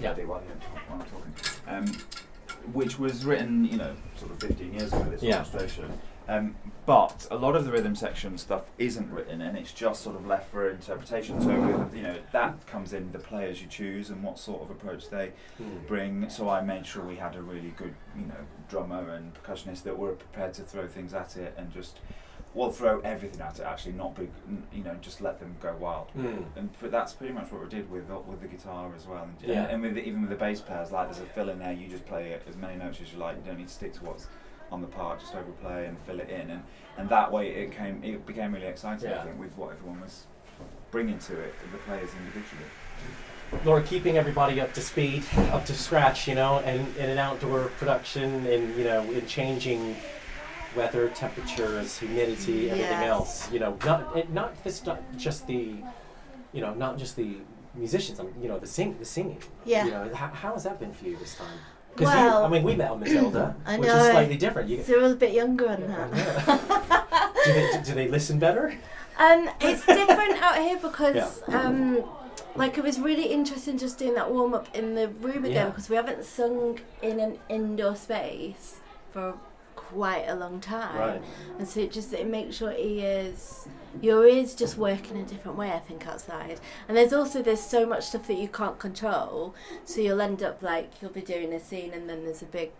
Yeah. 0.00 0.14
yeah. 0.16 0.24
while, 0.24 0.42
you're 0.44 0.56
talk- 0.56 0.90
while 0.90 1.00
I'm 1.00 1.84
talking, 1.86 1.94
um, 1.94 2.72
which 2.72 2.98
was 2.98 3.24
written, 3.24 3.64
you 3.64 3.76
know, 3.76 3.94
sort 4.16 4.32
of 4.32 4.40
15 4.40 4.72
years 4.74 4.92
ago. 4.92 5.04
This 5.04 5.22
Yeah. 5.22 5.38
orchestration, 5.38 5.92
um, 6.28 6.54
but 6.86 7.26
a 7.30 7.36
lot 7.36 7.56
of 7.56 7.64
the 7.64 7.72
rhythm 7.72 7.94
section 7.94 8.36
stuff 8.38 8.64
isn't 8.78 9.10
written, 9.10 9.40
and 9.40 9.56
it's 9.56 9.72
just 9.72 10.02
sort 10.02 10.16
of 10.16 10.26
left 10.26 10.50
for 10.50 10.70
interpretation. 10.70 11.40
So, 11.40 11.48
with, 11.60 11.94
you 11.94 12.02
know, 12.02 12.16
that 12.32 12.66
comes 12.66 12.92
in 12.92 13.10
the 13.12 13.18
players 13.18 13.60
you 13.60 13.66
choose 13.68 14.10
and 14.10 14.22
what 14.22 14.38
sort 14.38 14.62
of 14.62 14.70
approach 14.70 15.08
they 15.10 15.32
Hmm. 15.56 15.78
bring. 15.86 16.28
So 16.30 16.48
I 16.48 16.60
made 16.60 16.86
sure 16.86 17.02
we 17.04 17.16
had 17.16 17.34
a 17.36 17.42
really 17.42 17.72
good, 17.76 17.94
you 18.16 18.26
know, 18.26 18.34
drummer 18.68 19.10
and 19.10 19.32
percussionist 19.34 19.82
that 19.84 19.98
were 19.98 20.12
prepared 20.12 20.54
to 20.54 20.62
throw 20.62 20.86
things 20.86 21.14
at 21.14 21.36
it 21.36 21.54
and 21.58 21.70
just, 21.72 22.00
well, 22.54 22.70
throw 22.70 23.00
everything 23.00 23.40
at 23.40 23.58
it. 23.58 23.62
Actually, 23.64 23.92
not 23.92 24.14
be, 24.16 24.28
you 24.72 24.82
know, 24.84 24.96
just 25.00 25.20
let 25.20 25.38
them 25.40 25.56
go 25.60 25.74
wild. 25.76 26.08
Hmm. 26.12 26.42
And 26.56 26.70
but 26.80 26.90
that's 26.90 27.12
pretty 27.12 27.32
much 27.34 27.50
what 27.52 27.62
we 27.62 27.68
did 27.68 27.90
with 27.90 28.08
with 28.26 28.40
the 28.40 28.48
guitar 28.48 28.90
as 28.96 29.06
well. 29.06 29.24
And, 29.24 29.34
Yeah. 29.48 29.64
and 29.68 29.82
with 29.82 29.94
the, 29.94 30.06
even 30.06 30.22
with 30.22 30.30
the 30.30 30.36
bass 30.36 30.60
players, 30.60 30.90
like 30.90 31.08
there's 31.08 31.20
a 31.22 31.26
fill 31.26 31.48
in 31.50 31.58
there. 31.58 31.72
You 31.72 31.88
just 31.88 32.06
play 32.06 32.30
it 32.30 32.42
as 32.48 32.56
many 32.56 32.76
notes 32.76 33.00
as 33.00 33.12
you 33.12 33.18
like. 33.18 33.36
You 33.36 33.42
don't 33.46 33.58
need 33.58 33.68
to 33.68 33.74
stick 33.74 33.92
to 33.94 34.04
what's 34.04 34.26
on 34.70 34.80
the 34.80 34.86
part. 34.86 35.20
Just 35.20 35.34
overplay 35.34 35.86
and 35.86 35.96
fill 36.00 36.20
it 36.20 36.28
in. 36.30 36.50
And 36.50 36.62
and 36.96 37.08
that 37.08 37.30
way 37.30 37.48
it 37.50 37.72
came 37.72 38.02
it 38.04 38.26
became 38.26 38.52
really 38.54 38.66
exciting. 38.66 39.10
Yeah. 39.10 39.20
I 39.22 39.24
think 39.24 39.38
with 39.40 39.56
what 39.56 39.72
everyone 39.72 40.00
was 40.00 40.26
bringing 40.90 41.18
to 41.18 41.38
it 41.38 41.54
the 41.72 41.78
players 41.78 42.10
individually. 42.18 42.64
Laura, 43.64 43.82
keeping 43.82 44.18
everybody 44.18 44.60
up 44.60 44.74
to 44.74 44.80
speed, 44.82 45.24
up 45.52 45.64
to 45.64 45.74
scratch, 45.74 46.28
you 46.28 46.34
know, 46.34 46.58
and 46.60 46.94
in 46.98 47.08
an 47.08 47.16
outdoor 47.18 47.68
production, 47.78 48.46
and 48.46 48.76
you 48.76 48.84
know, 48.84 49.02
in 49.10 49.26
changing 49.26 49.96
weather, 50.76 51.08
temperatures, 51.08 51.98
humidity, 51.98 52.70
everything 52.70 52.90
Yes. 53.00 53.08
else. 53.08 53.50
You 53.52 53.60
know, 53.60 53.78
not 53.86 54.16
eh, 54.16 54.24
not 54.30 54.62
this, 54.64 54.84
not 54.84 55.00
just 55.16 55.46
the, 55.46 55.76
you 56.52 56.60
know, 56.60 56.74
not 56.74 56.98
just 56.98 57.16
the 57.16 57.38
musicians. 57.74 58.20
I 58.20 58.24
mean, 58.24 58.34
you 58.42 58.48
know, 58.48 58.58
the 58.58 58.66
sing, 58.66 58.98
the 58.98 59.06
singing. 59.06 59.42
Yeah. 59.64 59.84
You 59.86 59.90
know, 59.92 60.14
how, 60.14 60.26
how 60.28 60.52
has 60.52 60.64
that 60.64 60.78
been 60.78 60.92
for 60.92 61.06
you 61.06 61.16
this 61.16 61.36
time? 61.36 61.58
Because 61.98 62.14
Well- 62.14 62.44
I 62.44 62.48
mean, 62.48 62.62
we 62.62 62.76
met 62.76 62.90
on 62.90 63.00
Matilda, 63.00 63.56
I 63.66 63.76
which 63.78 63.88
is 63.88 63.94
slightly 64.10 64.36
different. 64.36 64.68
You, 64.68 64.82
They're 64.82 65.04
a 65.12 65.14
bit 65.14 65.32
younger 65.32 65.66
than 65.66 65.88
that. 65.88 67.34
do, 67.44 67.52
they, 67.52 67.82
do, 67.84 67.94
they 67.94 68.08
listen 68.08 68.38
better? 68.38 68.74
Um, 69.18 69.50
it's 69.60 69.84
different 69.86 70.40
out 70.42 70.58
here 70.58 70.78
because, 70.80 71.42
um, 71.48 72.04
like, 72.54 72.78
it 72.78 72.84
was 72.84 73.00
really 73.00 73.26
interesting 73.26 73.78
just 73.78 73.98
doing 73.98 74.14
that 74.14 74.30
warm 74.30 74.54
up 74.54 74.74
in 74.76 74.94
the 74.94 75.08
room 75.08 75.44
Yeah. 75.44 75.50
again 75.50 75.70
because 75.70 75.88
we 75.88 75.96
haven't 75.96 76.24
sung 76.24 76.78
in 77.02 77.18
an 77.18 77.38
indoor 77.48 77.96
space 77.96 78.76
for 79.12 79.34
quite 79.92 80.24
a 80.28 80.34
long 80.34 80.60
time, 80.60 80.96
Right. 80.98 81.22
and 81.58 81.66
so 81.68 81.80
it 81.80 81.90
just 81.92 82.12
it 82.12 82.26
makes 82.26 82.60
your 82.60 82.72
ears. 82.72 83.66
Your 84.02 84.26
ears 84.28 84.54
just 84.54 84.76
work 84.76 85.10
in 85.10 85.16
a 85.16 85.22
different 85.24 85.56
way, 85.56 85.72
I 85.72 85.78
think, 85.78 86.06
outside. 86.06 86.60
And 86.86 86.96
there's 86.96 87.12
also 87.12 87.42
there's 87.42 87.60
so 87.62 87.86
much 87.86 88.04
stuff 88.04 88.26
that 88.26 88.36
you 88.36 88.48
can't 88.48 88.78
control, 88.78 89.54
so 89.84 90.00
you'll 90.00 90.20
end 90.20 90.42
up 90.42 90.62
like 90.62 90.90
you'll 91.00 91.10
be 91.10 91.22
doing 91.22 91.52
a 91.54 91.60
scene 91.60 91.92
and 91.94 92.08
then 92.08 92.24
there's 92.24 92.42
a 92.42 92.46
big 92.46 92.70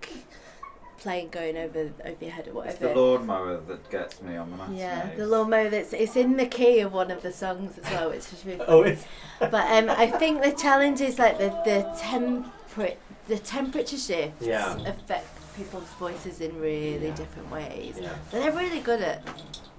plane 0.99 1.29
going 1.31 1.57
over 1.57 1.91
over 2.05 2.25
your 2.25 2.33
head 2.33 2.49
or 2.49 2.53
whatever. 2.55 2.73
It's 2.75 2.81
whatever. 2.83 2.95
the 2.95 3.01
lawnmower 3.01 3.57
that 3.69 3.91
gets 3.91 4.21
me 4.21 4.37
on 4.37 4.51
the 4.51 4.57
matinee. 4.57 4.81
Yeah, 4.81 5.15
the 5.17 5.27
lawnmower 5.27 5.71
that's 5.71 5.93
it's 5.93 6.17
in 6.17 6.37
the 6.37 6.47
key 6.47 6.81
of 6.81 6.93
one 6.93 7.11
of 7.11 7.23
the 7.23 7.33
songs 7.33 7.79
as 7.79 7.91
well, 7.91 8.11
which 8.11 8.19
is 8.33 8.43
really 8.45 8.65
Oh, 8.69 8.83
it's 8.83 9.05
But 9.41 9.55
um, 9.55 9.89
I 9.91 10.09
think 10.09 10.43
the 10.43 10.53
challenge 10.53 11.01
is 11.01 11.19
like 11.19 11.39
the 11.39 11.51
the 11.65 11.91
temper 11.99 12.93
the 13.29 13.39
temperature 13.39 13.97
shifts 13.97 14.45
Yeah. 14.47 14.77
affect 14.87 15.29
people's 15.59 15.91
voices 15.99 16.41
in 16.41 16.59
really 16.61 17.09
Yeah. 17.09 17.15
different 17.15 17.51
ways. 17.51 17.99
Yeah. 18.01 18.15
But 18.31 18.41
they're 18.41 18.53
really 18.53 18.81
good 18.81 19.03
at 19.03 19.23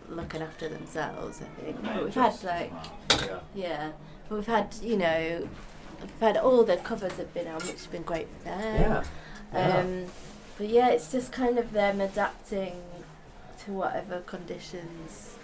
looking 0.10 0.42
after 0.42 0.68
themselves, 0.70 1.42
I 1.42 1.62
think. 1.62 1.82
But 1.84 2.04
we've 2.04 2.14
had 2.14 2.44
like 2.44 2.72
yeah. 3.12 3.40
yeah, 3.56 3.92
but 4.28 4.36
we've 4.36 4.48
had 4.48 4.76
you 4.82 4.98
know, 4.98 5.48
we've 6.02 6.20
had 6.20 6.38
all 6.38 6.64
the 6.64 6.78
covers 6.78 7.14
have 7.14 7.34
been 7.34 7.48
on, 7.48 7.56
which 7.56 7.72
has 7.84 7.88
been 7.88 8.04
great 8.04 8.28
for 8.40 8.46
them. 8.50 9.04
Yeah. 9.54 9.60
Um, 9.80 10.06
but 10.58 10.68
yeah, 10.70 10.90
it's 10.90 11.12
just 11.12 11.32
kind 11.32 11.58
of 11.58 11.72
them 11.72 12.02
adapting 12.02 12.76
to 13.66 13.72
whatever 13.72 14.20
conditions 14.22 15.36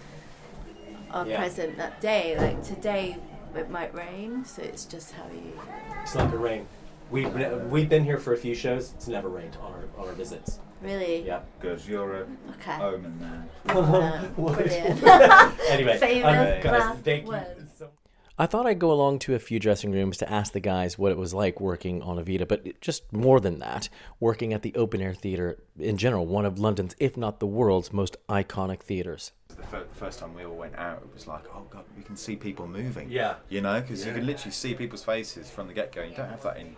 are 1.12 1.26
Yeah. 1.28 1.38
present 1.40 1.78
that 1.78 2.02
day. 2.02 2.38
Like 2.38 2.64
today, 2.64 3.18
it 3.56 3.70
might 3.70 3.94
rain, 3.96 4.44
so 4.46 4.62
it's 4.62 4.86
just 4.86 5.14
how 5.14 5.26
you. 5.34 5.60
It's 6.04 6.16
like 6.16 6.26
gonna 6.32 6.38
rain. 6.38 6.68
We've 7.12 7.32
been, 7.34 7.70
we've 7.70 7.88
been 7.90 8.04
here 8.04 8.18
for 8.18 8.34
a 8.34 8.38
few 8.38 8.56
shows. 8.56 8.94
It's 8.94 9.08
never 9.08 9.30
rained 9.30 9.58
on 9.62 9.72
our 9.74 9.84
on 9.98 10.08
our 10.10 10.14
visits. 10.14 10.60
Really? 10.82 11.26
Yeah. 11.26 11.42
Good, 11.60 11.86
you're 11.88 12.22
a 12.24 12.28
Okay. 12.60 12.82
omen 12.82 13.18
then. 13.20 13.76
Uh, 13.76 14.26
What? 14.36 14.58
brilliant. 14.58 15.02
anyway, 15.70 15.98
Famous 16.00 16.26
um, 16.26 16.62
guys, 16.62 16.66
last 16.82 17.00
thank 17.04 17.24
you. 17.26 17.30
words. 17.32 17.72
So- 17.78 17.90
I 18.38 18.46
thought 18.48 18.66
I'd 18.66 18.80
go 18.80 18.92
along 18.92 19.20
to 19.20 19.34
a 19.34 19.40
few 19.40 19.60
dressing 19.62 19.92
rooms 19.94 20.18
to 20.18 20.30
ask 20.30 20.52
the 20.52 20.60
guys 20.60 20.98
what 21.00 21.10
it 21.14 21.18
was 21.18 21.34
like 21.34 21.62
working 21.62 22.02
on 22.02 22.18
Evita, 22.18 22.46
but 22.46 22.82
just 22.82 23.14
more 23.14 23.40
than 23.40 23.60
that, 23.60 23.88
working 24.20 24.52
at 24.52 24.62
the 24.62 24.76
Open 24.76 25.02
Air 25.02 25.14
Theatre 25.14 25.58
in 25.80 25.96
general, 25.96 26.26
one 26.26 26.44
of 26.44 26.60
London's, 26.60 26.96
if 27.00 27.16
not 27.16 27.40
the 27.40 27.48
world's, 27.48 27.94
most 27.94 28.18
iconic 28.28 28.82
theatres. 28.82 29.32
The 29.58 29.64
fir- 29.64 29.88
first 29.94 30.20
time 30.20 30.34
we 30.34 30.44
all 30.46 30.56
went 30.56 30.76
out, 30.76 31.02
it 31.04 31.14
was 31.14 31.28
like, 31.28 31.44
oh 31.54 31.66
god, 31.70 31.84
we 31.98 32.04
can 32.04 32.16
see 32.18 32.36
people 32.36 32.68
moving. 32.68 33.10
Yeah. 33.10 33.36
You 33.50 33.62
know, 33.62 33.80
because 33.82 34.02
Yeah. 34.02 34.12
you 34.12 34.18
can 34.20 34.26
literally 34.28 34.52
see 34.52 34.74
people's 34.74 35.04
faces 35.04 35.50
from 35.50 35.68
the 35.68 35.74
get 35.74 35.92
go. 35.94 36.02
You 36.04 36.16
don't 36.16 36.30
have 36.30 36.44
that 36.44 36.58
in, 36.58 36.76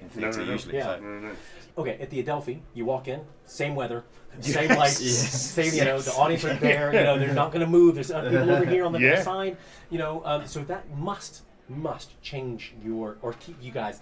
in 0.00 0.08
theatre 0.08 0.40
no, 0.40 0.44
no. 0.46 0.52
usually. 0.52 0.76
Yeah. 0.76 0.96
So. 0.96 1.00
No, 1.00 1.18
no. 1.18 1.32
Okay, 1.78 1.96
at 2.00 2.10
the 2.10 2.20
Adelphi, 2.20 2.62
you 2.74 2.84
walk 2.84 3.08
in, 3.08 3.22
same 3.46 3.74
weather, 3.74 4.04
same 4.40 4.68
lights, 4.68 5.00
Yes. 5.00 5.50
same, 5.52 5.72
you 5.74 5.84
know, 5.86 5.98
the 6.00 6.12
audience 6.12 6.44
are 6.44 6.54
there, 6.54 6.92
you 6.94 7.02
know, 7.02 7.18
they're 7.18 7.32
not 7.32 7.50
going 7.50 7.64
to 7.64 7.70
move. 7.70 7.94
There's 7.94 8.10
other 8.10 8.28
people 8.30 8.50
over 8.50 8.64
here 8.74 8.84
on 8.84 8.92
the 8.92 9.00
Yeah. 9.00 9.12
other 9.14 9.22
side, 9.22 9.56
you 9.90 9.98
know, 9.98 10.20
um, 10.26 10.46
so 10.46 10.60
that 10.64 10.90
must, 10.96 11.42
must 11.70 12.20
change 12.20 12.74
your, 12.84 13.16
or 13.22 13.32
keep 13.34 13.56
you 13.62 13.72
guys, 13.72 14.00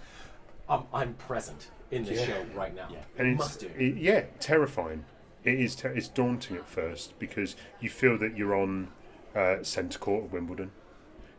um, 0.67 0.85
I'm 0.93 1.13
present 1.13 1.69
in 1.91 2.03
this 2.03 2.19
Yeah. 2.19 2.25
show 2.25 2.45
right 2.55 2.75
now. 2.75 2.89
and 3.17 3.29
it's 3.29 3.39
must 3.39 3.59
do. 3.61 3.67
it- 3.77 3.95
yeah, 3.97 4.23
terrifying. 4.41 5.05
It 5.43 5.59
is. 5.59 5.75
Ter- 5.75 5.89
it's 5.91 6.07
daunting 6.07 6.55
at 6.57 6.67
first 6.67 7.17
because 7.19 7.55
you 7.79 7.89
feel 7.89 8.17
that 8.19 8.37
you're 8.37 8.55
on 8.55 8.89
uh, 9.35 9.63
centre 9.63 9.97
court 9.99 10.25
of 10.25 10.33
Wimbledon, 10.33 10.71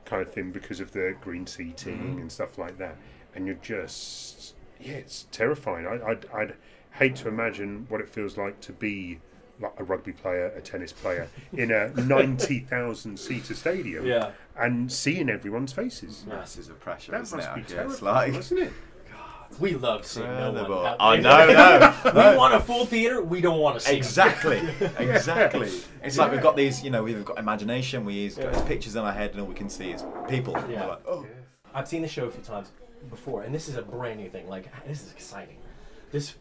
kind 0.04 0.23
of 0.23 0.32
thing, 0.32 0.50
because 0.50 0.80
of 0.80 0.92
the 0.92 1.14
green 1.21 1.47
seating 1.47 1.99
Mm-hmm. 1.99 2.18
and 2.18 2.32
stuff 2.32 2.59
like 2.59 2.78
that. 2.78 2.97
And 3.35 3.47
you're 3.47 3.56
just 3.56 4.54
yeah, 4.80 4.94
it's 4.94 5.26
terrifying. 5.30 5.87
I, 5.87 6.04
I'd, 6.04 6.26
I'd 6.35 6.54
hate 6.92 7.16
to 7.16 7.28
imagine 7.28 7.87
what 7.88 8.00
it 8.00 8.09
feels 8.09 8.37
like 8.37 8.61
to 8.62 8.73
be 8.73 9.21
like 9.61 9.73
a 9.78 9.85
rugby 9.85 10.12
player, 10.12 10.47
a 10.56 10.61
tennis 10.61 10.92
player 10.92 11.28
in 11.52 11.71
a 11.71 11.88
ninety 11.90 12.59
thousand 12.61 13.18
seater 13.18 13.54
stadium, 13.54 14.04
Yeah. 14.04 14.32
and 14.59 14.90
seeing 14.90 15.30
everyone's 15.30 15.73
faces. 15.73 16.25
Masses 16.26 16.68
of 16.68 16.80
pressure, 16.80 17.12
That 17.12 17.21
must 17.21 17.35
it? 17.35 17.54
be 17.54 17.61
Yeah, 17.61 17.66
terrifying, 17.85 17.90
it's 17.90 18.02
like, 18.02 18.32
wasn't 18.35 18.61
it? 18.61 18.73
We 19.59 19.75
love 19.75 20.06
seeing 20.06 20.26
no 20.26 20.52
one. 20.52 20.87
Out 20.87 20.97
I 20.99 21.16
know, 21.16 21.47
oh, 21.49 22.11
no. 22.12 22.30
we 22.32 22.37
want 22.37 22.54
a 22.54 22.61
full 22.61 22.87
theater. 22.87 23.23
We 23.23 23.40
don't 23.40 23.59
want 23.59 23.78
to 23.78 23.87
see 23.87 23.97
Exactly, 23.97 24.59
exactly. 24.99 25.71
It's 26.02 26.18
like 26.18 26.32
we've 26.32 26.42
got 26.42 26.56
these, 26.56 26.82
you 26.82 26.90
know, 26.90 27.02
we've 27.02 27.25
got 27.25 27.38
imagination. 27.38 28.04
We 28.04 28.14
use 28.14 28.38
Yeah. 28.38 28.61
pictures 28.66 28.97
in 28.97 29.04
our 29.04 29.12
head, 29.12 29.32
and 29.32 29.40
all 29.40 29.47
we 29.47 29.54
can 29.54 29.68
see 29.68 29.90
is 29.92 30.04
people. 30.28 30.54
Yeah. 30.68 30.87
Like, 30.87 31.06
oh, 31.06 31.26
I've 31.75 31.88
seen 31.88 32.02
the 32.02 32.09
show 32.09 32.26
a 32.26 32.30
few 32.30 32.42
times 32.42 32.71
before, 33.11 33.42
and 33.42 33.54
this 33.54 33.68
is 33.68 33.76
a 33.76 33.82
brand 33.82 34.21
new 34.21 34.28
thing. 34.28 34.49
Like, 34.49 34.66
this 34.87 35.02
is 35.02 35.12
exciting. 35.12 35.59
This 36.11 36.35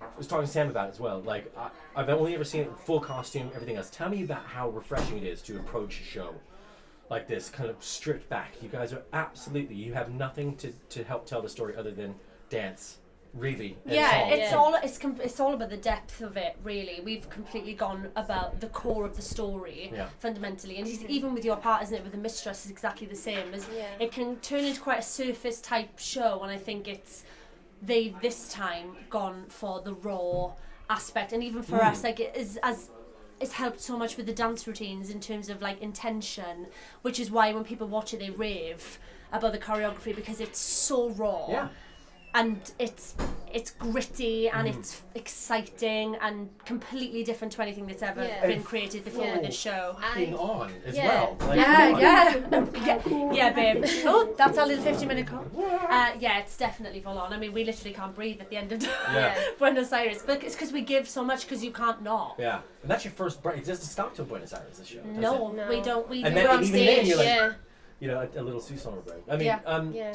I 0.00 0.06
was 0.16 0.26
talking 0.26 0.46
to 0.46 0.50
Sam 0.50 0.68
about 0.70 0.88
it 0.88 0.92
as 0.92 1.00
well. 1.00 1.20
Like, 1.20 1.52
I, 1.56 1.70
I've 1.94 2.08
only 2.08 2.34
ever 2.34 2.44
seen 2.44 2.62
it 2.62 2.68
in 2.68 2.74
full 2.74 3.00
costume, 3.00 3.50
everything 3.54 3.76
else. 3.76 3.90
Tell 3.90 4.08
me 4.08 4.22
about 4.22 4.44
how 4.46 4.70
refreshing 4.70 5.18
it 5.18 5.24
is 5.24 5.42
to 5.42 5.58
approach 5.58 6.00
a 6.00 6.04
show 6.04 6.34
like 7.10 7.26
this, 7.26 7.50
kind 7.50 7.68
of 7.68 7.82
stripped 7.82 8.28
back. 8.28 8.52
You 8.62 8.68
guys 8.68 8.92
are 8.92 9.02
absolutely, 9.12 9.74
you 9.74 9.92
have 9.94 10.12
nothing 10.12 10.56
to, 10.56 10.72
to 10.90 11.04
help 11.04 11.26
tell 11.26 11.42
the 11.42 11.48
story 11.48 11.74
other 11.76 11.90
than 11.90 12.14
dance, 12.50 12.98
really. 13.32 13.78
yeah, 13.86 14.10
song. 14.28 14.32
it's 14.32 14.52
all 14.52 14.74
it's 14.74 14.98
com- 14.98 15.20
it's 15.22 15.40
all 15.40 15.54
about 15.54 15.70
the 15.70 15.76
depth 15.78 16.20
of 16.20 16.36
it. 16.36 16.56
Really, 16.62 17.00
we've 17.02 17.30
completely 17.30 17.72
gone 17.72 18.08
about 18.16 18.60
the 18.60 18.66
core 18.66 19.06
of 19.06 19.16
the 19.16 19.22
story 19.22 19.90
Yeah. 19.94 20.08
fundamentally, 20.18 20.76
and 20.76 20.86
it's 20.86 21.02
even 21.08 21.32
with 21.32 21.44
your 21.44 21.56
part, 21.56 21.82
isn't 21.84 21.94
it? 21.96 22.02
With 22.02 22.12
the 22.12 22.18
mistress, 22.18 22.66
is 22.66 22.70
exactly 22.70 23.06
the 23.06 23.16
same. 23.16 23.54
As 23.54 23.66
Yeah. 23.74 23.86
it 23.98 24.12
can 24.12 24.36
turn 24.40 24.64
into 24.64 24.80
quite 24.80 24.98
a 24.98 25.02
surface 25.02 25.60
type 25.62 25.98
show, 25.98 26.42
and 26.42 26.52
I 26.52 26.58
think 26.58 26.86
it's 26.86 27.24
they've 27.80 28.20
this 28.20 28.52
time 28.52 28.96
gone 29.08 29.46
for 29.48 29.80
the 29.80 29.94
raw 29.94 30.52
aspect, 30.90 31.32
and 31.32 31.42
even 31.42 31.62
for 31.62 31.78
Mm. 31.78 31.86
us, 31.92 32.04
like 32.04 32.20
it 32.20 32.36
is 32.36 32.58
as 32.62 32.90
it's 33.38 33.52
helped 33.52 33.80
so 33.80 33.96
much 33.96 34.18
with 34.18 34.26
the 34.26 34.34
dance 34.34 34.66
routines 34.66 35.08
in 35.08 35.18
terms 35.18 35.48
of 35.48 35.62
like 35.62 35.80
intention, 35.80 36.66
which 37.00 37.18
is 37.18 37.30
why 37.30 37.50
when 37.54 37.64
people 37.64 37.86
watch 37.86 38.12
it, 38.12 38.18
they 38.20 38.28
rave 38.28 38.98
about 39.32 39.52
the 39.52 39.58
choreography 39.58 40.14
because 40.14 40.40
it's 40.40 40.58
so 40.58 41.08
raw 41.10 41.46
Yeah. 41.48 41.68
And 42.34 42.72
it's 42.78 43.14
it's 43.52 43.72
gritty 43.72 44.48
and 44.48 44.68
it's 44.68 45.02
exciting 45.16 46.14
and 46.20 46.48
completely 46.64 47.24
different 47.24 47.52
to 47.52 47.60
anything 47.60 47.84
that's 47.84 48.00
ever 48.02 48.22
Yeah. 48.24 48.46
been 48.46 48.62
created 48.62 49.04
before 49.04 49.24
Yeah. 49.24 49.32
with 49.38 49.46
this 49.46 49.58
show. 49.58 49.96
Being 50.14 50.36
on 50.36 50.70
as 50.86 50.96
yeah. 50.96 51.08
well. 51.08 51.36
Like, 51.48 51.56
Yeah, 51.58 51.88
yeah, 51.98 52.64
yeah, 52.86 53.32
yeah, 53.32 53.50
babe. 53.52 53.84
Oh, 54.06 54.32
that's 54.38 54.56
our 54.56 54.66
little 54.68 54.84
fifty-minute 54.84 55.26
call. 55.26 55.44
Uh, 55.88 56.10
yeah, 56.20 56.38
it's 56.38 56.56
definitely 56.56 57.00
full 57.00 57.18
on. 57.18 57.32
I 57.32 57.38
mean, 57.38 57.52
we 57.52 57.64
literally 57.64 57.92
can't 57.92 58.14
breathe 58.14 58.40
at 58.40 58.50
the 58.50 58.56
end 58.56 58.70
of 58.70 58.82
Yeah. 58.82 59.34
Buenos 59.58 59.92
Aires, 59.92 60.22
but 60.24 60.44
it's 60.44 60.54
because 60.54 60.72
we 60.72 60.82
give 60.82 61.08
so 61.08 61.24
much 61.24 61.42
because 61.48 61.64
you 61.64 61.72
can't 61.72 62.02
not. 62.02 62.36
Yeah. 62.38 62.60
And 62.82 62.90
that's 62.90 63.04
your 63.04 63.12
first 63.14 63.42
break. 63.42 63.58
It 63.58 63.66
doesn't 63.66 63.84
stop 63.84 64.14
till 64.14 64.26
Buenos 64.26 64.52
Aires, 64.52 64.78
this 64.78 64.86
show. 64.86 65.02
No. 65.04 65.50
No. 65.50 65.68
we 65.68 65.80
don't. 65.80 66.08
We 66.08 66.22
And 66.22 66.34
do 66.34 66.40
then 66.42 66.50
on 66.50 66.62
even 66.62 66.72
then 66.72 66.94
stage. 66.96 67.08
you're 67.08 67.16
like- 67.18 67.26
yeah, 67.26 67.52
You 67.98 68.08
know, 68.08 68.20
a, 68.36 68.40
a 68.40 68.42
little 68.42 68.60
Susan 68.60 68.94
break. 69.04 69.24
I 69.28 69.36
mean, 69.36 69.46
Yeah. 69.46 69.58
um, 69.66 69.92
yeah. 69.92 70.14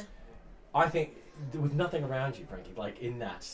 I 0.74 0.88
think 0.89 1.10
th- 1.13 1.25
with 1.53 1.73
nothing 1.73 2.03
around 2.03 2.37
you, 2.37 2.45
Frankie, 2.45 2.73
like 2.75 2.99
in 2.99 3.19
that, 3.19 3.47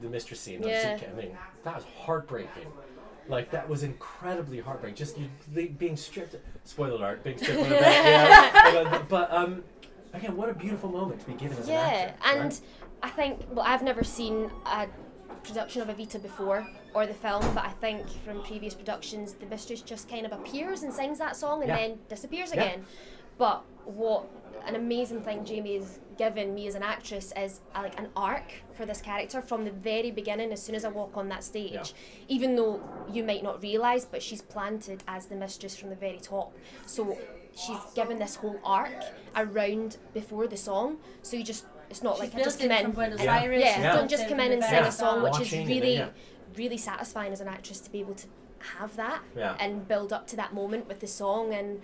the 0.00 0.08
mistress 0.08 0.40
scene, 0.40 0.62
Yeah. 0.62 0.98
I 1.00 1.16
mean, 1.16 1.36
that 1.64 1.74
was 1.76 1.84
heartbreaking. 1.98 2.66
Like 3.28 3.50
that 3.50 3.68
was 3.68 3.82
incredibly 3.82 4.58
heartbreaking. 4.60 4.96
Just 4.96 5.18
you 5.18 5.28
being 5.68 5.96
stripped. 5.96 6.36
Spoiler 6.64 6.94
alert, 6.94 7.22
being 7.24 7.36
stripped 7.38 7.68
the. 7.68 7.74
Yeah. 7.74 8.84
but, 8.90 9.08
but 9.08 9.32
um, 9.32 9.62
again, 10.14 10.34
what 10.36 10.48
a 10.48 10.54
beautiful 10.54 10.88
moment 10.90 11.20
to 11.20 11.26
be 11.26 11.34
given 11.34 11.58
as 11.58 11.68
Yeah, 11.68 11.88
an 11.88 12.08
actor. 12.08 12.22
and 12.30 12.42
right? 12.44 12.60
I 13.02 13.10
think 13.10 13.40
well, 13.50 13.66
I've 13.68 13.82
never 13.82 14.02
seen 14.02 14.50
a 14.64 14.86
production 15.44 15.82
of 15.82 15.88
Evita 15.88 16.20
before 16.22 16.66
or 16.94 17.06
the 17.06 17.12
film, 17.14 17.42
but 17.54 17.64
I 17.64 17.70
think 17.80 18.08
from 18.24 18.42
previous 18.42 18.72
productions, 18.74 19.34
the 19.34 19.46
mistress 19.46 19.82
just 19.82 20.08
kind 20.08 20.24
of 20.24 20.32
appears 20.32 20.82
and 20.82 20.92
sings 20.92 21.18
that 21.18 21.36
song 21.36 21.60
and 21.60 21.68
Yeah. 21.68 21.76
then 21.76 21.98
disappears 22.08 22.52
Yeah. 22.54 22.62
again. 22.64 22.86
But 23.36 23.62
what 23.84 24.24
an 24.66 24.74
amazing 24.74 25.22
thing 25.22 25.44
Jamie 25.44 25.76
has 25.78 26.00
given 26.16 26.54
me 26.54 26.66
as 26.66 26.74
an 26.74 26.82
actress 26.82 27.32
is 27.36 27.60
uh, 27.74 27.80
like 27.82 27.98
an 27.98 28.08
arc 28.16 28.52
for 28.74 28.84
this 28.84 29.00
character 29.00 29.40
from 29.40 29.64
the 29.64 29.70
very 29.70 30.10
beginning. 30.10 30.52
As 30.52 30.62
soon 30.62 30.74
as 30.74 30.84
I 30.84 30.88
walk 30.88 31.16
on 31.16 31.28
that 31.28 31.44
stage, 31.44 31.72
Yeah. 31.72 31.84
even 32.28 32.56
though 32.56 32.80
you 33.12 33.22
might 33.24 33.42
not 33.42 33.62
realise, 33.62 34.04
but 34.04 34.22
she's 34.22 34.42
planted 34.42 35.02
as 35.06 35.26
the 35.26 35.36
mistress 35.36 35.76
from 35.76 35.90
the 35.90 35.96
very 35.96 36.18
top. 36.18 36.52
So 36.86 37.16
she's 37.54 37.78
given 37.94 38.18
this 38.18 38.36
whole 38.36 38.58
arc 38.64 38.92
around 39.36 39.98
before 40.14 40.46
the 40.48 40.56
song, 40.56 40.98
so 41.22 41.36
you 41.36 41.44
just 41.44 41.66
it's 41.90 42.02
not 42.02 42.16
She's 42.16 42.20
like 42.34 42.34
I 42.34 42.42
just 42.44 42.60
come 42.60 42.70
in. 42.70 42.82
from 42.82 42.92
Buenos 42.92 43.20
and- 43.20 43.28
Aires, 43.30 43.62
yeah, 43.64 43.74
she's 43.74 43.82
don't 43.98 44.10
just 44.10 44.28
come 44.28 44.40
in 44.40 44.52
and 44.52 44.62
the 44.62 44.66
sing 44.68 44.84
a 44.84 44.92
song, 44.92 45.22
which 45.22 45.32
is 45.34 45.38
Watching 45.40 45.62
it, 45.62 45.68
really, 45.74 45.94
yeah. 45.94 46.08
really 46.56 46.76
satisfying 46.76 47.32
as 47.32 47.40
an 47.40 47.48
actress 47.48 47.80
to 47.80 47.90
be 47.90 48.00
able 48.00 48.14
to 48.14 48.26
have 48.76 48.94
that 48.96 49.22
Yeah. 49.36 49.56
and 49.60 49.86
build 49.88 50.12
up 50.12 50.26
to 50.28 50.36
that 50.36 50.52
moment 50.52 50.88
with 50.88 51.00
the 51.00 51.06
song 51.06 51.54
and. 51.54 51.80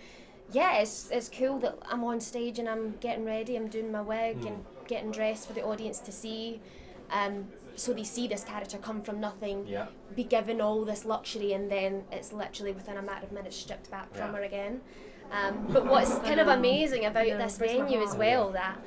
Yeah, 0.52 0.78
it's, 0.78 1.10
it's 1.10 1.28
cool 1.28 1.58
that 1.60 1.78
I'm 1.90 2.04
on 2.04 2.20
stage 2.20 2.58
and 2.58 2.68
I'm 2.68 2.94
getting 3.00 3.24
ready, 3.24 3.56
I'm 3.56 3.68
doing 3.68 3.90
my 3.90 4.02
wig 4.02 4.40
Mm. 4.42 4.46
and 4.48 4.64
getting 4.86 5.10
dressed 5.10 5.46
for 5.46 5.52
the 5.52 5.62
audience 5.64 5.98
to 6.00 6.12
see. 6.12 6.60
Um, 7.10 7.48
so 7.76 7.92
they 7.92 8.04
see 8.04 8.28
this 8.28 8.44
character 8.44 8.78
come 8.78 9.02
from 9.02 9.20
nothing, 9.20 9.66
Yeah. 9.66 9.86
be 10.14 10.22
given 10.24 10.60
all 10.60 10.84
this 10.84 11.04
luxury, 11.04 11.52
and 11.54 11.70
then 11.70 12.04
it's 12.12 12.32
literally 12.32 12.72
within 12.72 12.96
a 12.98 13.02
matter 13.02 13.26
of 13.26 13.32
minutes 13.32 13.56
stripped 13.56 13.90
back 13.90 14.12
from 14.14 14.32
Yeah. 14.32 14.36
her 14.38 14.42
again. 14.44 14.80
Um, 15.32 15.66
but 15.72 15.86
what's 15.86 16.14
kind 16.20 16.38
of 16.38 16.46
amazing 16.48 17.04
about 17.06 17.26
Yeah, 17.26 17.38
this 17.38 17.58
breaks 17.58 17.74
my 17.74 17.80
venue 17.80 18.00
as 18.02 18.08
heart. 18.10 18.18
well 18.18 18.50
that 18.52 18.78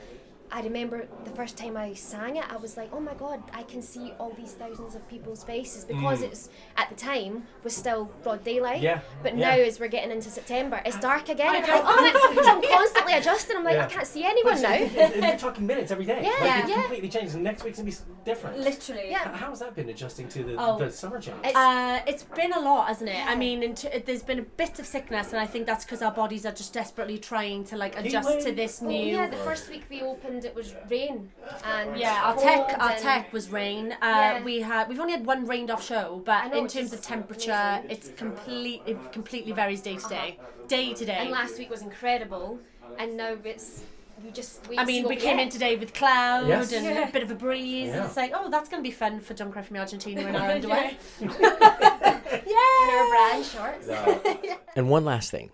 I 0.52 0.62
remember 0.62 1.08
the 1.26 1.30
first 1.32 1.58
time 1.58 1.76
I 1.76 1.94
sang 1.94 2.38
it, 2.38 2.46
I 2.50 2.56
was 2.58 2.78
like, 2.78 2.90
oh 2.94 3.00
my 3.02 3.14
god, 3.16 3.44
I 3.54 3.64
can 3.64 3.82
see 3.82 4.14
all 4.20 4.32
these 4.32 4.54
thousands 4.54 4.96
of 4.96 5.08
people's 5.10 5.44
faces 5.44 5.84
because 5.84 6.20
Mm. 6.22 6.24
it's 6.28 6.50
at 6.78 6.90
the 6.90 6.96
time 6.96 7.44
was 7.64 7.76
still 7.76 8.06
broad 8.24 8.44
daylight. 8.44 8.82
Yeah, 8.82 9.02
But 9.24 9.38
yeah. 9.38 9.56
now 9.58 9.62
as 9.64 9.80
we're 9.80 9.90
getting 9.90 10.12
into 10.12 10.30
September, 10.30 10.82
it's 10.86 10.98
dark 11.00 11.28
again. 11.30 11.56
And 11.56 11.66
I'm 11.66 11.86
like, 11.86 12.14
oh, 12.16 12.42
so 12.44 12.50
I'm 12.56 12.62
constantly 12.62 13.14
adjusting. 13.14 13.58
I'm 13.58 13.64
like, 13.66 13.76
Yeah. 13.76 13.86
I 13.86 13.90
can't 13.90 14.08
see 14.08 14.24
anyone 14.24 14.62
now. 14.62 14.74
You're 14.74 15.38
talking 15.38 15.68
minutes 15.68 15.92
every 15.92 16.06
day. 16.06 16.22
Yeah, 16.24 16.46
like, 16.46 16.64
it 16.64 16.70
yeah. 16.70 16.76
completely 16.82 17.10
changes. 17.10 17.36
And 17.36 17.44
next 17.44 17.64
week's 17.64 17.78
gonna 17.80 17.92
be 17.92 17.98
different. 18.24 18.60
Literally. 18.60 19.10
Yeah. 19.12 19.36
How 19.36 19.50
has 19.50 19.60
that 19.60 19.76
been 19.76 19.90
adjusting 19.90 20.30
to 20.30 20.44
the, 20.44 20.56
Oh. 20.58 20.78
the 20.78 20.92
summer 20.92 21.20
change? 21.20 21.38
It's- 21.40 21.56
Uh, 21.56 22.00
it's 22.08 22.24
been 22.24 22.54
a 22.54 22.60
lot, 22.60 22.88
hasn't 22.88 23.10
it? 23.10 23.26
I 23.28 23.36
mean, 23.36 23.76
t- 23.76 23.90
there's 24.06 24.24
been 24.24 24.40
a 24.40 24.44
bit 24.44 24.80
of 24.80 24.86
sickness, 24.86 25.34
and 25.34 25.40
I 25.42 25.46
think 25.46 25.66
that's 25.66 25.84
because 25.84 26.02
our 26.02 26.12
bodies 26.12 26.46
are 26.46 26.52
just 26.52 26.74
desperately 26.74 27.18
trying 27.18 27.64
to 27.66 27.76
like 27.76 27.98
adjust 28.00 28.30
to 28.40 28.46
wave. 28.46 28.56
this 28.56 28.82
Oh, 28.82 28.88
new. 28.88 29.16
yeah, 29.18 29.28
the 29.28 29.38
first 29.38 29.70
week 29.70 29.84
we 29.90 30.02
opened, 30.02 30.37
it 30.46 30.56
was 30.56 30.74
rain. 30.90 31.32
And 31.64 31.98
Yeah, 31.98 32.22
our 32.24 32.36
tech, 32.38 32.76
our 32.80 32.96
tech 32.96 33.32
was 33.34 33.50
rain. 33.50 33.92
Uh, 33.94 33.96
Yeah. 34.02 34.44
We 34.44 34.62
had, 34.62 34.90
we've 34.90 35.00
only 35.00 35.14
had 35.14 35.26
one 35.26 35.46
rained 35.46 35.70
off 35.72 35.84
show, 35.84 36.22
but 36.26 36.48
know, 36.52 36.58
in 36.60 36.68
terms 36.68 36.94
of 36.94 37.02
temperature, 37.02 37.52
amazing. 37.52 37.92
it's 37.92 38.10
complete, 38.18 38.82
it 38.86 39.12
completely 39.12 39.52
varies 39.52 39.82
day 39.82 39.98
to 39.98 40.08
day, 40.10 40.40
day 40.68 40.94
to 40.94 41.06
day. 41.06 41.18
And 41.22 41.32
last 41.32 41.58
week 41.58 41.70
was 41.70 41.82
incredible, 41.82 42.60
and 42.98 43.18
now 43.18 43.36
it's 43.44 43.84
we 44.24 44.32
just. 44.32 44.68
We 44.68 44.78
I 44.80 44.84
mean, 44.86 45.08
we 45.08 45.16
came 45.16 45.38
in 45.38 45.50
today 45.50 45.76
with 45.76 45.94
cloud 45.94 46.48
Yes. 46.48 46.72
and 46.74 46.84
Yeah. 46.86 47.08
a 47.08 47.12
bit 47.12 47.22
of 47.22 47.30
a 47.30 47.36
breeze, 47.36 47.88
Yeah. 47.90 47.98
and 47.98 48.06
it's 48.06 48.18
like, 48.18 48.32
oh, 48.34 48.50
that's 48.50 48.68
going 48.68 48.82
to 48.84 48.88
be 48.88 48.94
fun 48.94 49.20
for 49.20 49.34
John 49.36 49.52
Cry 49.52 49.62
from 49.62 49.78
Argentina 49.78 50.22
in 50.22 50.36
our 50.36 50.50
underwear. 50.56 50.92
in 51.22 51.30
our 51.30 53.10
brand 53.10 53.46
shorts. 53.46 53.88
And 54.76 54.90
one 54.90 55.06
last 55.06 55.32
thing. 55.32 55.50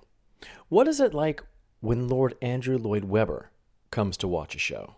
What 0.70 0.88
is 0.88 1.00
it 1.00 1.14
like 1.14 1.44
when 1.80 2.08
Lord 2.10 2.36
Andrew 2.42 2.78
Lloyd 2.78 3.06
Webber 3.06 3.52
comes 3.94 4.18
to 4.18 4.28
watch 4.28 4.56
a 4.56 4.60
show? 4.60 4.96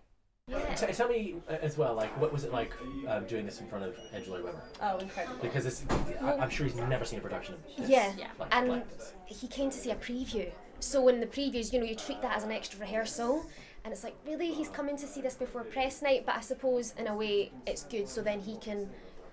T- 0.47 0.85
tell 0.93 1.09
me 1.09 1.35
uh, 1.49 1.53
as 1.61 1.77
well, 1.77 1.93
like, 1.95 2.09
what 2.21 2.31
was 2.31 2.43
it 2.45 2.53
like 2.53 2.73
um, 3.07 3.25
doing 3.25 3.45
this 3.45 3.59
in 3.59 3.67
front 3.67 3.83
of 3.83 3.97
Andrew 4.13 4.33
Lloyd 4.33 4.45
Webber? 4.45 4.61
Oh, 4.81 4.97
incredible. 4.97 5.37
Because 5.41 5.65
it's, 5.65 5.83
I, 6.21 6.33
I'm 6.37 6.49
sure 6.49 6.65
he's 6.65 6.75
never 6.75 7.03
seen 7.03 7.19
a 7.19 7.21
production 7.21 7.55
of 7.55 7.59
this. 7.77 7.89
Yeah, 7.89 8.13
Yeah. 8.17 8.27
Like, 8.39 8.55
and 8.55 8.69
like 8.69 8.97
this. 8.97 9.13
he 9.25 9.47
came 9.47 9.69
to 9.69 9.77
see 9.77 9.91
a 9.91 9.95
preview. 9.95 10.49
So 10.79 11.07
in 11.09 11.19
the 11.19 11.25
previews, 11.25 11.73
you 11.73 11.79
know, 11.79 11.85
you 11.85 11.95
treat 11.95 12.21
that 12.21 12.37
as 12.37 12.43
an 12.43 12.51
extra 12.51 12.79
rehearsal, 12.79 13.45
and 13.83 13.91
it's 13.91 14.03
like, 14.03 14.15
really, 14.25 14.51
he's 14.53 14.69
coming 14.69 14.95
to 14.97 15.07
see 15.07 15.21
this 15.21 15.35
before 15.35 15.63
press 15.63 16.01
night. 16.01 16.25
But 16.25 16.35
I 16.35 16.41
suppose 16.41 16.93
in 16.97 17.07
a 17.07 17.15
way, 17.15 17.51
it's 17.67 17.83
good, 17.83 18.07
so 18.07 18.21
then 18.21 18.39
he 18.39 18.57
can 18.57 18.89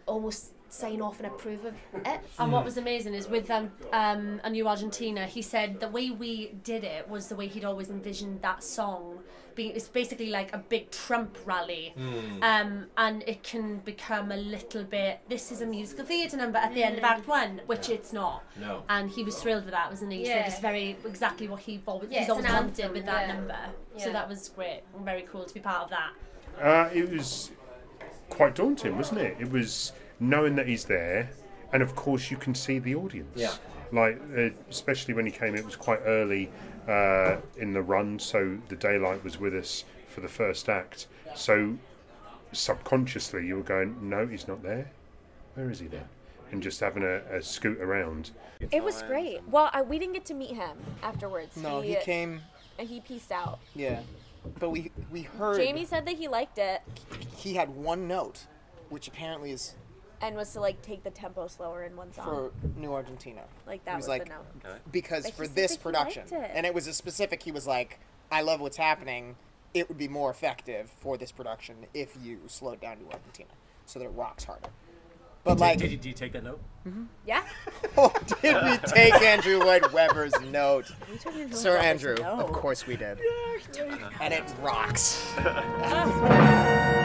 almost 0.07 0.55
sign 0.73 1.03
off 1.03 1.19
and 1.19 1.27
approve 1.27 1.65
of 1.67 1.75
it. 1.95 2.21
And 2.39 2.51
what 2.51 2.65
was 2.65 2.79
amazing 2.79 3.13
is 3.15 3.29
with 3.29 3.51
um, 3.51 3.71
um, 3.93 4.41
A 4.43 4.49
New 4.51 4.67
Argentina, 4.67 5.27
he 5.27 5.43
said 5.43 5.81
the 5.81 5.89
way 5.89 6.11
we 6.11 6.55
did 6.65 6.83
it 6.83 7.09
was 7.09 7.29
the 7.29 7.37
way 7.37 7.47
he'd 7.47 7.65
always 7.65 7.91
envisioned 7.91 8.41
that 8.43 8.65
song. 8.65 9.19
Being, 9.55 9.73
it's 9.77 9.87
basically 9.87 10.31
like 10.31 10.51
a 10.55 10.59
big 10.59 10.91
Trump 10.91 11.37
rally, 11.45 11.93
um, 12.41 12.87
and 12.97 13.23
it 13.27 13.43
can 13.43 13.81
become 13.81 14.33
a 14.33 14.37
little 14.39 14.83
bit. 14.83 15.21
This 15.29 15.53
is 15.53 15.61
a 15.61 15.67
musical 15.67 16.07
theatre 16.07 16.39
number 16.39 16.57
at 16.57 16.73
the 16.73 16.83
end 16.83 16.97
of 16.97 17.05
Act 17.05 17.29
One, 17.29 17.61
which 17.67 17.91
it's 17.91 18.15
not. 18.15 18.45
No. 18.59 18.83
And 18.89 19.11
he 19.11 19.23
was 19.23 19.37
thrilled 19.43 19.67
with 19.67 19.75
that, 19.75 19.91
wasn't 19.91 20.11
he? 20.13 20.21
He 20.21 20.25
said 20.25 20.37
Yeah. 20.37 20.47
it's 20.47 20.59
very 20.59 20.97
exactly 21.05 21.49
what 21.49 21.61
he 21.61 21.83
always, 21.85 22.11
Yeah, 22.11 22.21
he's 22.21 22.31
always 22.31 22.47
an 22.47 22.53
wanted 22.55 22.81
anthem, 22.81 22.93
with 22.95 23.05
that 23.05 23.27
yeah. 23.29 23.35
number. 23.35 23.59
So 23.99 24.11
that 24.11 24.27
was 24.27 24.49
great 24.49 24.81
and 24.97 25.05
very 25.05 25.23
cool 25.31 25.45
to 25.45 25.53
be 25.53 25.61
part 25.61 25.83
of 25.85 25.91
that. 25.91 26.13
Uh, 26.59 26.89
it 26.95 27.11
was 27.11 27.51
quite 28.31 28.55
daunting, 28.55 28.97
wasn't 28.97 29.21
it? 29.21 29.37
It 29.39 29.51
was 29.51 29.93
knowing 30.21 30.57
that 30.57 30.67
he's 30.67 30.85
there, 30.85 31.31
and 31.73 31.83
of 31.83 31.95
course 31.95 32.31
you 32.31 32.37
can 32.37 32.55
see 32.55 32.79
the 32.79 32.95
audience. 32.95 33.33
Yeah. 33.35 33.53
Like, 33.93 34.21
uh, 34.37 34.51
especially 34.71 35.15
when 35.15 35.27
he 35.27 35.33
came, 35.33 35.55
it 35.55 35.65
was 35.65 35.77
quite 35.77 36.01
early 36.05 36.51
uh, 36.89 37.37
in 37.57 37.73
the 37.73 37.83
run, 37.83 38.19
so 38.19 38.59
the 38.69 38.77
daylight 38.77 39.23
was 39.23 39.39
with 39.39 39.55
us 39.55 39.85
for 40.09 40.21
the 40.21 40.29
first 40.29 40.69
act. 40.69 41.09
So 41.35 41.77
subconsciously 42.53 43.47
you 43.47 43.57
were 43.57 43.63
going, 43.63 43.97
no, 44.09 44.27
he's 44.27 44.49
not 44.49 44.63
there. 44.63 44.91
Where 45.55 45.71
is 45.71 45.81
he 45.81 45.87
then? 45.87 46.05
And 46.51 46.63
just 46.63 46.81
having 46.81 47.03
a, 47.03 47.21
a 47.35 47.43
scoot 47.43 47.81
around. 47.81 48.31
It 48.71 48.83
was 48.85 49.03
great. 49.03 49.41
Well, 49.49 49.71
I, 49.73 49.83
we 49.83 49.99
didn't 49.99 50.15
get 50.15 50.25
to 50.27 50.35
meet 50.35 50.55
him 50.55 50.77
afterwards. 51.03 51.57
No, 51.57 51.81
he 51.81 51.97
came. 51.97 52.41
and 52.79 52.89
he 52.89 53.01
pieced 53.01 53.33
out. 53.33 53.59
Yeah, 53.75 54.01
but 54.59 54.71
we 54.71 54.91
we 55.11 55.23
heard 55.23 55.57
Jamie 55.57 55.85
said 55.87 56.05
that 56.07 56.17
he 56.17 56.29
liked 56.29 56.59
it 56.59 56.83
he 57.43 57.55
had 57.55 57.71
one 57.71 58.07
note, 58.07 58.47
which 58.89 59.09
apparently 59.09 59.51
is 59.51 59.75
and 60.23 60.37
was 60.37 60.53
to 60.53 60.61
like 60.61 60.81
take 60.83 61.03
the 61.05 61.11
tempo 61.11 61.47
slower 61.49 61.85
in 61.85 61.97
one 61.97 62.13
song. 62.13 62.25
for 62.25 62.53
New 62.81 62.93
Argentina. 62.93 63.43
like 63.67 63.85
that 63.85 63.93
he 63.93 63.97
was, 63.97 64.05
was 64.05 64.09
like 64.09 64.25
the 64.25 64.31
note. 64.31 64.47
Okay. 64.65 64.79
because 64.91 65.25
But 65.25 65.33
he 65.33 65.37
for 65.37 65.45
said 65.47 65.55
this 65.55 65.71
that 65.73 65.79
he 65.79 65.83
production, 65.83 66.23
liked 66.31 66.45
it. 66.45 66.51
and 66.55 66.65
it 66.67 66.75
was 66.75 66.87
a 66.87 66.93
specific. 66.93 67.43
He 67.43 67.53
was 67.53 67.67
like, 67.67 67.99
"I 68.31 68.41
love 68.43 68.61
what's 68.61 68.77
happening. 68.77 69.37
It 69.75 69.89
would 69.89 69.99
be 69.99 70.09
more 70.09 70.31
effective 70.31 70.91
for 71.01 71.17
this 71.17 71.33
production 71.33 71.87
if 71.95 72.17
you 72.23 72.41
slowed 72.47 72.81
down 72.81 72.99
New 72.99 73.11
Argentina 73.11 73.51
so 73.87 73.99
that 73.99 74.05
it 74.07 74.11
rocks 74.11 74.45
harder." 74.45 74.69
But 75.45 75.59
like, 75.59 75.79
did, 75.79 75.91
you, 75.91 75.97
did 75.97 76.07
you 76.07 76.13
take 76.13 76.33
that 76.35 76.45
note? 76.45 76.61
Mm-hmm. 76.87 77.03
Yeah. 77.27 77.43
oh, 77.97 78.13
did 78.43 78.63
we 78.65 78.77
take 78.87 79.13
Andrew 79.23 79.59
Lloyd 79.59 79.93
Webber's 79.93 80.33
note? 80.41 80.87
took 81.21 81.33
Andrew 81.35 81.47
Lloyd 81.47 81.55
Sir 81.57 81.77
Andrew, 81.79 82.15
note. 82.15 82.39
of 82.45 82.53
course 82.53 82.87
we 82.87 82.95
did. 82.95 83.19
and 84.21 84.33
it 84.33 84.45
rocks. 84.61 85.35
Ah. 85.39 87.01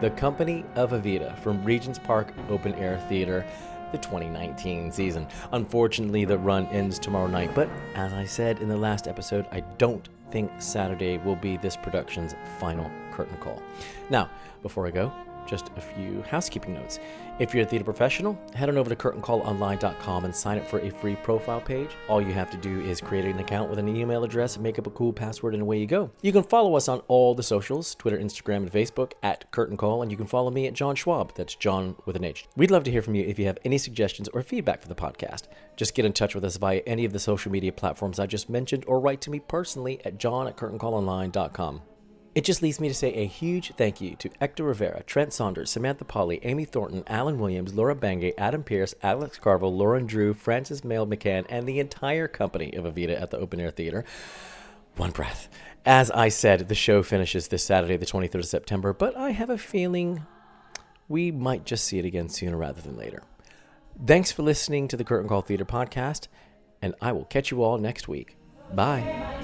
The 0.00 0.10
Company 0.10 0.64
of 0.74 0.90
Evita 0.90 1.38
from 1.38 1.64
Regent's 1.64 1.98
Park 1.98 2.34
Open 2.50 2.74
Air 2.74 2.98
Theater, 3.08 3.46
the 3.92 3.98
2019 3.98 4.90
season. 4.90 5.26
Unfortunately, 5.52 6.24
the 6.24 6.36
run 6.36 6.66
ends 6.66 6.98
tomorrow 6.98 7.28
night, 7.28 7.54
but 7.54 7.68
as 7.94 8.12
I 8.12 8.24
said 8.24 8.58
in 8.58 8.68
the 8.68 8.76
last 8.76 9.06
episode, 9.06 9.46
I 9.52 9.60
don't 9.78 10.08
think 10.30 10.50
Saturday 10.58 11.18
will 11.18 11.36
be 11.36 11.56
this 11.56 11.76
production's 11.76 12.34
final 12.58 12.90
curtain 13.12 13.36
call. 13.38 13.62
Now, 14.10 14.28
before 14.62 14.86
I 14.86 14.90
go, 14.90 15.12
just 15.46 15.70
a 15.76 15.80
few 15.80 16.22
housekeeping 16.22 16.74
notes. 16.74 16.98
If 17.40 17.52
you're 17.52 17.64
a 17.64 17.66
theater 17.66 17.84
professional, 17.84 18.38
head 18.54 18.68
on 18.68 18.78
over 18.78 18.88
to 18.88 18.94
curtaincallonline.com 18.94 20.24
and 20.24 20.34
sign 20.34 20.58
up 20.58 20.68
for 20.68 20.78
a 20.78 20.90
free 20.90 21.16
profile 21.16 21.60
page. 21.60 21.90
All 22.08 22.22
you 22.22 22.32
have 22.32 22.50
to 22.50 22.56
do 22.56 22.80
is 22.80 23.00
create 23.00 23.24
an 23.24 23.40
account 23.40 23.70
with 23.70 23.80
an 23.80 23.88
email 23.88 24.22
address, 24.22 24.56
make 24.56 24.78
up 24.78 24.86
a 24.86 24.90
cool 24.90 25.12
password, 25.12 25.54
and 25.54 25.62
away 25.62 25.78
you 25.78 25.86
go. 25.86 26.10
You 26.22 26.32
can 26.32 26.44
follow 26.44 26.76
us 26.76 26.88
on 26.88 27.00
all 27.08 27.34
the 27.34 27.42
socials 27.42 27.94
Twitter, 27.96 28.18
Instagram, 28.18 28.58
and 28.58 28.72
Facebook 28.72 29.12
at 29.22 29.50
Curtain 29.50 29.76
Call, 29.76 30.02
and 30.02 30.12
you 30.12 30.16
can 30.16 30.26
follow 30.26 30.50
me 30.50 30.68
at 30.68 30.74
John 30.74 30.94
Schwab. 30.94 31.34
That's 31.34 31.56
John 31.56 31.96
with 32.04 32.14
an 32.14 32.24
H. 32.24 32.46
We'd 32.56 32.70
love 32.70 32.84
to 32.84 32.90
hear 32.90 33.02
from 33.02 33.16
you 33.16 33.24
if 33.24 33.38
you 33.38 33.46
have 33.46 33.58
any 33.64 33.78
suggestions 33.78 34.28
or 34.28 34.42
feedback 34.42 34.80
for 34.80 34.88
the 34.88 34.94
podcast. 34.94 35.48
Just 35.76 35.94
get 35.94 36.04
in 36.04 36.12
touch 36.12 36.36
with 36.36 36.44
us 36.44 36.56
via 36.56 36.82
any 36.86 37.04
of 37.04 37.12
the 37.12 37.18
social 37.18 37.50
media 37.50 37.72
platforms 37.72 38.20
I 38.20 38.26
just 38.26 38.48
mentioned 38.48 38.84
or 38.86 39.00
write 39.00 39.20
to 39.22 39.30
me 39.30 39.40
personally 39.40 40.00
at 40.04 40.18
john 40.18 40.46
at 40.46 40.56
curtaincallonline.com. 40.56 41.82
It 42.34 42.44
just 42.44 42.62
leaves 42.62 42.80
me 42.80 42.88
to 42.88 42.94
say 42.94 43.12
a 43.14 43.26
huge 43.26 43.72
thank 43.76 44.00
you 44.00 44.16
to 44.16 44.28
Ektor 44.40 44.66
Rivera, 44.66 45.04
Trent 45.04 45.32
Saunders, 45.32 45.70
Samantha 45.70 46.04
Pauly, 46.04 46.40
Amy 46.42 46.64
Thornton, 46.64 47.04
Alan 47.06 47.38
Williams, 47.38 47.74
Laura 47.74 47.94
Bangay, 47.94 48.34
Adam 48.36 48.64
Pierce, 48.64 48.92
Alex 49.04 49.38
Carville, 49.38 49.74
Lauren 49.74 50.06
Drew, 50.06 50.34
Frances 50.34 50.80
Mayli 50.80 51.16
McCann, 51.16 51.46
and 51.48 51.68
the 51.68 51.78
entire 51.78 52.26
company 52.26 52.72
of 52.72 52.84
Evita 52.84 53.20
at 53.20 53.30
the 53.30 53.38
Open 53.38 53.60
Air 53.60 53.70
Theater. 53.70 54.04
One 54.96 55.12
breath. 55.12 55.48
As 55.86 56.10
I 56.10 56.28
said, 56.28 56.68
the 56.68 56.74
show 56.74 57.02
finishes 57.02 57.48
this 57.48 57.64
Saturday, 57.64 57.96
the 57.96 58.06
23rd 58.06 58.34
of 58.34 58.46
September, 58.46 58.92
but 58.92 59.16
I 59.16 59.30
have 59.30 59.50
a 59.50 59.58
feeling 59.58 60.26
we 61.08 61.30
might 61.30 61.64
just 61.64 61.84
see 61.84 61.98
it 61.98 62.04
again 62.04 62.28
sooner 62.28 62.56
rather 62.56 62.80
than 62.80 62.96
later. 62.96 63.22
Thanks 64.04 64.32
for 64.32 64.42
listening 64.42 64.88
to 64.88 64.96
the 64.96 65.04
Curtain 65.04 65.28
Call 65.28 65.42
Theater 65.42 65.64
podcast, 65.64 66.26
and 66.82 66.94
I 67.00 67.12
will 67.12 67.26
catch 67.26 67.50
you 67.50 67.62
all 67.62 67.78
next 67.78 68.08
week. 68.08 68.36
Bye. 68.72 69.43